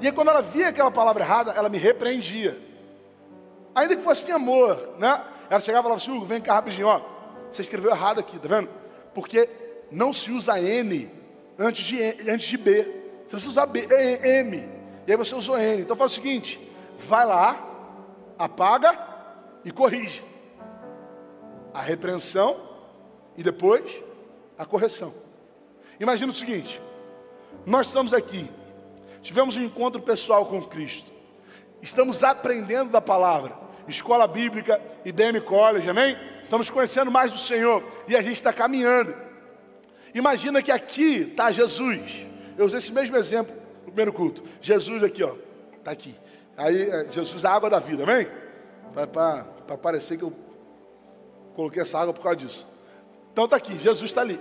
E 0.00 0.06
aí 0.06 0.12
quando 0.12 0.28
ela 0.28 0.42
via 0.42 0.68
aquela 0.68 0.90
palavra 0.90 1.22
errada, 1.22 1.52
ela 1.52 1.68
me 1.68 1.78
repreendia. 1.78 2.58
Ainda 3.74 3.96
que 3.96 4.02
fosse 4.02 4.28
em 4.28 4.32
amor, 4.32 4.94
né? 4.98 5.22
Ela 5.48 5.60
chegava 5.60 5.82
e 5.82 5.84
falava 5.84 6.02
assim, 6.02 6.10
Hugo, 6.10 6.24
vem 6.24 6.40
cá 6.40 6.54
rapidinho, 6.54 6.88
ó. 6.88 7.00
Você 7.50 7.62
escreveu 7.62 7.90
errado 7.90 8.18
aqui, 8.18 8.38
tá 8.38 8.48
vendo? 8.48 8.68
Porque 9.14 9.48
não 9.90 10.12
se 10.12 10.30
usa 10.30 10.60
N 10.60 11.10
antes 11.58 11.84
de, 11.84 12.02
antes 12.28 12.46
de 12.46 12.56
B. 12.56 13.05
Você 13.26 13.30
precisa 13.30 13.50
usar 13.50 13.66
B, 13.66 13.86
M. 13.90 14.68
E 15.06 15.10
aí 15.10 15.16
você 15.16 15.34
usou 15.34 15.58
N. 15.58 15.82
Então 15.82 15.96
faz 15.96 16.12
o 16.12 16.14
seguinte: 16.14 16.60
vai 16.96 17.26
lá, 17.26 17.60
apaga 18.38 18.96
e 19.64 19.70
corrige. 19.72 20.22
A 21.74 21.80
repreensão 21.80 22.60
e 23.36 23.42
depois 23.42 24.02
a 24.56 24.64
correção. 24.64 25.12
Imagina 25.98 26.30
o 26.30 26.34
seguinte: 26.34 26.80
nós 27.66 27.88
estamos 27.88 28.14
aqui, 28.14 28.48
tivemos 29.22 29.56
um 29.56 29.62
encontro 29.62 30.00
pessoal 30.00 30.46
com 30.46 30.62
Cristo, 30.62 31.10
estamos 31.82 32.22
aprendendo 32.22 32.90
da 32.90 33.00
palavra, 33.00 33.58
escola 33.88 34.26
bíblica, 34.28 34.80
IBM 35.04 35.40
College, 35.40 35.90
amém? 35.90 36.16
Estamos 36.44 36.70
conhecendo 36.70 37.10
mais 37.10 37.32
do 37.32 37.38
Senhor 37.38 37.82
e 38.06 38.14
a 38.16 38.22
gente 38.22 38.36
está 38.36 38.52
caminhando. 38.52 39.12
Imagina 40.14 40.62
que 40.62 40.70
aqui 40.70 41.28
está 41.30 41.50
Jesus. 41.50 42.24
Eu 42.56 42.66
usei 42.66 42.78
esse 42.78 42.92
mesmo 42.92 43.16
exemplo 43.16 43.54
no 43.80 43.86
primeiro 43.86 44.12
culto. 44.12 44.42
Jesus 44.60 45.02
aqui, 45.02 45.22
ó, 45.22 45.34
está 45.76 45.90
aqui. 45.90 46.14
Aí, 46.56 46.90
é, 46.90 47.06
Jesus 47.10 47.44
a 47.44 47.52
água 47.52 47.68
da 47.68 47.78
vida, 47.78 48.04
amém? 48.04 48.26
Para 48.92 49.76
parecer 49.76 50.16
que 50.16 50.24
eu 50.24 50.32
coloquei 51.54 51.82
essa 51.82 51.98
água 51.98 52.14
por 52.14 52.22
causa 52.22 52.36
disso. 52.36 52.66
Então 53.32 53.44
está 53.44 53.56
aqui, 53.56 53.78
Jesus 53.78 54.10
está 54.10 54.22
ali. 54.22 54.40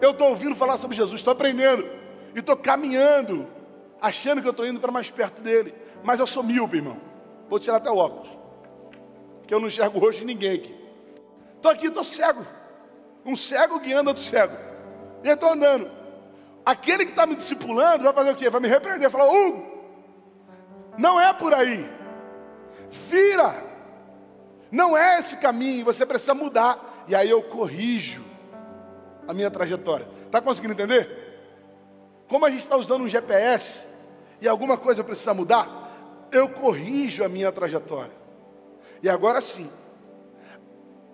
Eu 0.00 0.12
estou 0.12 0.28
ouvindo 0.28 0.54
falar 0.54 0.78
sobre 0.78 0.96
Jesus, 0.96 1.20
estou 1.20 1.32
aprendendo. 1.32 1.86
E 2.34 2.38
estou 2.38 2.56
caminhando, 2.56 3.46
achando 4.00 4.40
que 4.40 4.48
eu 4.48 4.52
estou 4.52 4.66
indo 4.66 4.80
para 4.80 4.90
mais 4.90 5.10
perto 5.10 5.42
dele. 5.42 5.74
Mas 6.02 6.18
eu 6.18 6.26
sou 6.26 6.42
míope, 6.42 6.76
irmão. 6.76 6.98
Vou 7.48 7.58
tirar 7.58 7.76
até 7.76 7.90
o 7.90 7.96
óculos. 7.96 8.30
Que 9.46 9.52
eu 9.52 9.60
não 9.60 9.66
enxergo 9.66 10.10
de 10.10 10.24
ninguém 10.24 10.56
aqui. 10.56 10.74
Estou 11.56 11.70
aqui, 11.70 11.86
estou 11.88 12.02
cego. 12.02 12.46
Um 13.24 13.36
cego 13.36 13.78
guiando 13.78 14.08
outro 14.08 14.22
cego. 14.22 14.56
E 15.22 15.28
eu 15.28 15.34
estou 15.34 15.52
andando 15.52 16.01
aquele 16.64 17.04
que 17.04 17.10
está 17.10 17.26
me 17.26 17.36
discipulando 17.36 18.04
vai 18.04 18.12
fazer 18.12 18.30
o 18.30 18.36
quê? 18.36 18.48
Vai 18.50 18.60
me 18.60 18.68
repreender, 18.68 19.10
falar, 19.10 19.30
Hugo, 19.30 19.66
não 20.98 21.20
é 21.20 21.32
por 21.32 21.54
aí. 21.54 21.90
Vira. 23.08 23.70
Não 24.70 24.96
é 24.96 25.18
esse 25.18 25.36
caminho, 25.36 25.84
você 25.84 26.06
precisa 26.06 26.34
mudar. 26.34 27.04
E 27.08 27.14
aí 27.14 27.28
eu 27.28 27.42
corrijo 27.42 28.24
a 29.26 29.34
minha 29.34 29.50
trajetória. 29.50 30.08
Está 30.26 30.40
conseguindo 30.40 30.72
entender? 30.72 31.22
Como 32.28 32.46
a 32.46 32.50
gente 32.50 32.60
está 32.60 32.76
usando 32.76 33.02
um 33.02 33.08
GPS 33.08 33.82
e 34.40 34.48
alguma 34.48 34.78
coisa 34.78 35.04
precisa 35.04 35.34
mudar, 35.34 36.28
eu 36.30 36.48
corrijo 36.48 37.22
a 37.22 37.28
minha 37.28 37.52
trajetória. 37.52 38.12
E 39.02 39.08
agora 39.08 39.40
sim, 39.40 39.70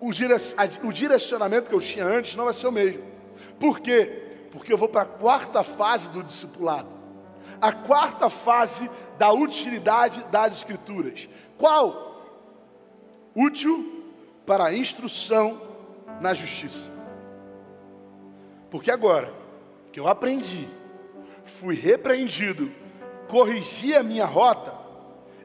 o 0.01 0.93
direcionamento 0.93 1.69
que 1.69 1.75
eu 1.75 1.81
tinha 1.81 2.05
antes 2.05 2.37
não 2.37 2.45
vai 2.45 2.55
ser 2.55 2.69
o 2.69 2.73
mesmo. 2.73 3.03
Por 3.59 3.81
quê? 3.81 4.28
Porque 4.51 4.73
eu 4.73 4.79
vou 4.79 4.89
para 4.89 5.03
a 5.03 5.07
quarta 5.07 5.63
fase 5.63 6.09
do 6.11 6.23
discipulado. 6.23 6.89
A 7.61 7.73
quarta 7.73 8.31
fase 8.31 8.89
da 9.19 9.33
utilidade 9.33 10.23
das 10.31 10.59
Escrituras. 10.59 11.29
Qual? 11.57 12.09
Útil 13.35 14.05
para 14.47 14.67
a 14.67 14.75
instrução 14.75 15.61
na 16.21 16.33
justiça. 16.35 16.91
Porque 18.71 18.91
agora 18.91 19.33
que 19.93 19.99
eu 19.99 20.07
aprendi, 20.07 20.69
fui 21.45 21.75
repreendido, 21.75 22.71
corrigi 23.29 23.95
a 23.95 24.03
minha 24.03 24.25
rota, 24.25 24.75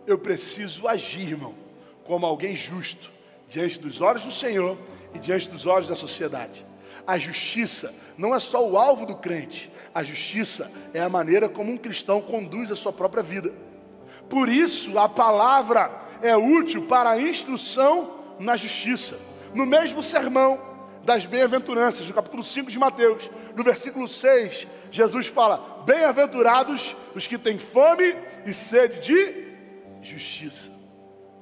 eu 0.06 0.18
preciso 0.18 0.88
agir, 0.88 1.30
irmão, 1.30 1.56
como 2.04 2.26
alguém 2.26 2.56
justo, 2.56 3.12
diante 3.48 3.80
dos 3.80 4.02
olhos 4.02 4.26
do 4.26 4.32
Senhor 4.32 4.78
e 5.13 5.20
diante 5.20 5.50
dos 5.50 5.66
olhos 5.66 5.88
da 5.88 5.96
sociedade. 5.96 6.66
A 7.06 7.18
justiça 7.18 7.94
não 8.18 8.34
é 8.34 8.39
só 8.39 8.68
o 8.68 8.78
alvo 8.78 9.06
do 9.06 9.16
crente, 9.16 9.72
a 9.94 10.04
justiça 10.04 10.72
é 10.94 11.02
a 11.02 11.10
maneira 11.10 11.50
como 11.50 11.72
um 11.72 11.78
cristão 11.78 12.22
conduz 12.22 12.72
a 12.72 12.76
sua 12.76 12.94
própria 12.94 13.22
vida. 13.22 13.54
Por 14.30 14.50
isso, 14.50 14.98
a 14.98 15.10
palavra 15.10 15.92
é 16.22 16.36
útil 16.36 16.88
para 16.88 17.12
a 17.12 17.22
instrução 17.22 18.20
na 18.39 18.56
justiça. 18.56 19.18
No 19.54 19.66
mesmo 19.66 20.02
sermão 20.02 20.60
das 21.04 21.26
bem-aventuranças, 21.26 22.08
no 22.08 22.13
capítulo 22.13 22.44
5 22.44 22.72
de 22.72 22.80
Mateus, 22.80 23.30
no 23.56 23.63
versículo 23.63 24.08
6, 24.08 24.68
Jesus 24.89 25.28
fala: 25.28 25.84
Bem-aventurados 25.86 26.96
os 27.13 27.28
que 27.28 27.38
têm 27.38 27.60
fome 27.60 28.16
e 28.46 28.54
sede 28.54 29.00
de 29.02 29.54
justiça, 30.02 30.72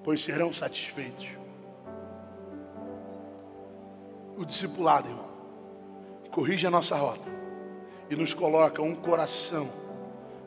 pois 0.04 0.24
serão 0.24 0.52
satisfeitos. 0.52 1.28
O 4.38 4.44
discipulado, 4.44 5.10
irmão, 5.10 5.31
corrige 6.32 6.66
a 6.66 6.72
nossa 6.72 6.96
rota 6.96 7.30
e 8.10 8.16
nos 8.16 8.34
coloca 8.34 8.82
um 8.82 8.96
coração 8.96 9.70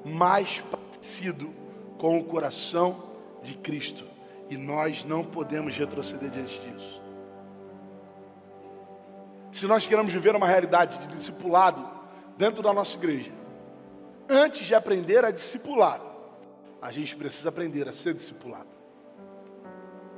mais 0.05 0.61
parecido 0.63 1.55
com 1.99 2.19
o 2.19 2.25
coração 2.25 3.03
de 3.43 3.55
Cristo. 3.55 4.05
E 4.51 4.57
nós 4.57 5.05
não 5.05 5.25
podemos 5.25 5.77
retroceder 5.77 6.31
diante 6.31 6.61
disso. 6.61 7.03
Se 9.53 9.67
nós 9.67 9.87
queremos 9.87 10.13
viver 10.13 10.35
uma 10.35 10.47
realidade 10.47 10.99
de 10.99 11.07
discipulado 11.07 11.89
dentro 12.37 12.63
da 12.63 12.73
nossa 12.73 12.97
igreja, 12.97 13.33
antes 14.29 14.67
de 14.67 14.75
aprender 14.75 15.25
a 15.25 15.31
discipular, 15.31 16.01
a 16.83 16.93
gente 16.93 17.17
precisa 17.17 17.49
aprender 17.49 17.89
a 17.89 17.93
ser 17.93 18.13
discipulado. 18.13 18.69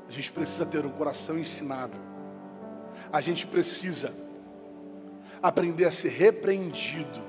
A 0.08 0.12
gente 0.12 0.32
precisa 0.32 0.64
ter 0.64 0.84
um 0.84 0.90
coração 0.90 1.38
ensinável. 1.38 2.00
A 3.12 3.20
gente 3.20 3.46
precisa 3.46 4.12
aprender 5.48 5.84
a 5.84 5.90
ser 5.90 6.08
repreendido. 6.08 7.22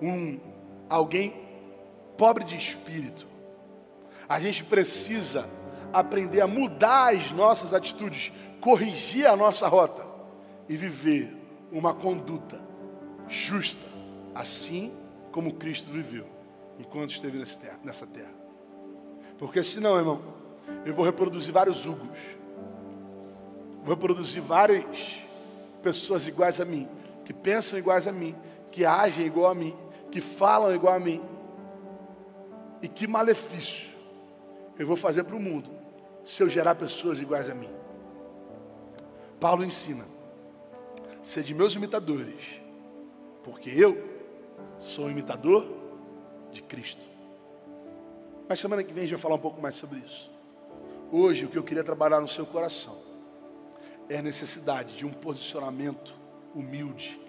Um 0.00 0.40
alguém 0.88 1.34
pobre 2.16 2.44
de 2.44 2.56
espírito. 2.56 3.26
A 4.28 4.38
gente 4.38 4.64
precisa 4.64 5.48
aprender 5.92 6.40
a 6.40 6.46
mudar 6.46 7.14
as 7.14 7.30
nossas 7.32 7.74
atitudes, 7.74 8.32
corrigir 8.60 9.26
a 9.26 9.36
nossa 9.36 9.66
rota 9.68 10.04
e 10.68 10.76
viver 10.76 11.36
uma 11.72 11.94
conduta 11.94 12.60
justa, 13.28 13.86
assim 14.34 14.92
como 15.32 15.54
Cristo 15.54 15.90
viveu 15.90 16.26
enquanto 16.78 17.10
esteve 17.10 17.38
nessa 17.38 18.06
terra. 18.06 18.34
Porque 19.38 19.62
senão, 19.62 19.96
irmão, 19.96 20.22
eu 20.84 20.94
vou 20.94 21.04
reproduzir 21.04 21.52
vários 21.52 21.84
Hugos, 21.86 22.18
vou 23.84 23.94
reproduzir 23.94 24.42
várias 24.42 25.20
pessoas 25.82 26.26
iguais 26.26 26.60
a 26.60 26.64
mim, 26.64 26.88
que 27.30 27.34
pensam 27.34 27.78
iguais 27.78 28.08
a 28.08 28.12
mim, 28.12 28.34
que 28.72 28.84
agem 28.84 29.24
igual 29.24 29.52
a 29.52 29.54
mim, 29.54 29.76
que 30.10 30.20
falam 30.20 30.74
igual 30.74 30.94
a 30.94 30.98
mim. 30.98 31.22
E 32.82 32.88
que 32.88 33.06
malefício 33.06 33.88
eu 34.76 34.84
vou 34.84 34.96
fazer 34.96 35.22
para 35.22 35.36
o 35.36 35.40
mundo 35.40 35.70
se 36.24 36.42
eu 36.42 36.48
gerar 36.48 36.74
pessoas 36.74 37.20
iguais 37.20 37.48
a 37.48 37.54
mim. 37.54 37.70
Paulo 39.38 39.64
ensina: 39.64 40.04
ser 41.22 41.44
de 41.44 41.54
meus 41.54 41.76
imitadores, 41.76 42.60
porque 43.44 43.70
eu 43.70 43.96
sou 44.80 45.04
um 45.04 45.10
imitador 45.10 45.64
de 46.50 46.60
Cristo. 46.62 47.06
Mas 48.48 48.58
semana 48.58 48.82
que 48.82 48.92
vem 48.92 49.04
a 49.04 49.06
gente 49.06 49.14
vai 49.14 49.22
falar 49.22 49.36
um 49.36 49.40
pouco 49.40 49.62
mais 49.62 49.76
sobre 49.76 50.00
isso. 50.00 50.28
Hoje, 51.12 51.44
o 51.44 51.48
que 51.48 51.58
eu 51.58 51.62
queria 51.62 51.84
trabalhar 51.84 52.20
no 52.20 52.26
seu 52.26 52.44
coração 52.44 52.98
é 54.08 54.18
a 54.18 54.22
necessidade 54.22 54.96
de 54.96 55.06
um 55.06 55.12
posicionamento 55.12 56.12
humilde. 56.52 57.19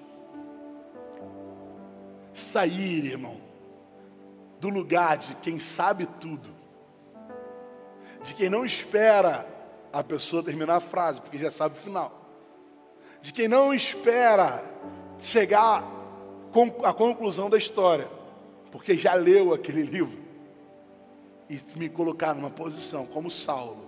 Sair, 2.33 3.05
irmão, 3.05 3.37
do 4.59 4.69
lugar 4.69 5.17
de 5.17 5.35
quem 5.35 5.59
sabe 5.59 6.07
tudo, 6.19 6.49
de 8.23 8.33
quem 8.33 8.49
não 8.49 8.63
espera 8.63 9.47
a 9.91 10.03
pessoa 10.03 10.43
terminar 10.43 10.75
a 10.75 10.79
frase, 10.79 11.19
porque 11.19 11.37
já 11.37 11.51
sabe 11.51 11.75
o 11.75 11.79
final, 11.79 12.19
de 13.21 13.33
quem 13.33 13.47
não 13.47 13.73
espera 13.73 14.63
chegar 15.19 15.83
à 16.83 16.93
conclusão 16.93 17.49
da 17.49 17.57
história, 17.57 18.09
porque 18.71 18.95
já 18.95 19.13
leu 19.13 19.53
aquele 19.53 19.83
livro, 19.83 20.19
e 21.49 21.59
me 21.77 21.89
colocar 21.89 22.33
numa 22.33 22.49
posição 22.49 23.05
como 23.05 23.29
Saulo, 23.29 23.85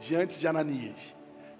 diante 0.00 0.38
de 0.38 0.46
Ananias, 0.46 1.00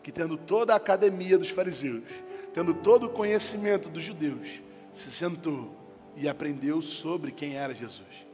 que 0.03 0.13
tendo 0.13 0.37
toda 0.37 0.73
a 0.73 0.77
academia 0.77 1.39
dos 1.39 1.51
fariseus, 1.51 2.05
tendo 2.53 2.75
todo 2.75 3.07
o 3.07 3.11
conhecimento 3.11 3.89
dos 3.89 4.03
judeus, 4.03 4.61
se 4.93 5.11
sentou 5.11 5.80
e 6.17 6.29
aprendeu 6.29 6.83
sobre 6.83 7.33
quem 7.33 7.57
era 7.57 7.75
Jesus. 7.75 8.30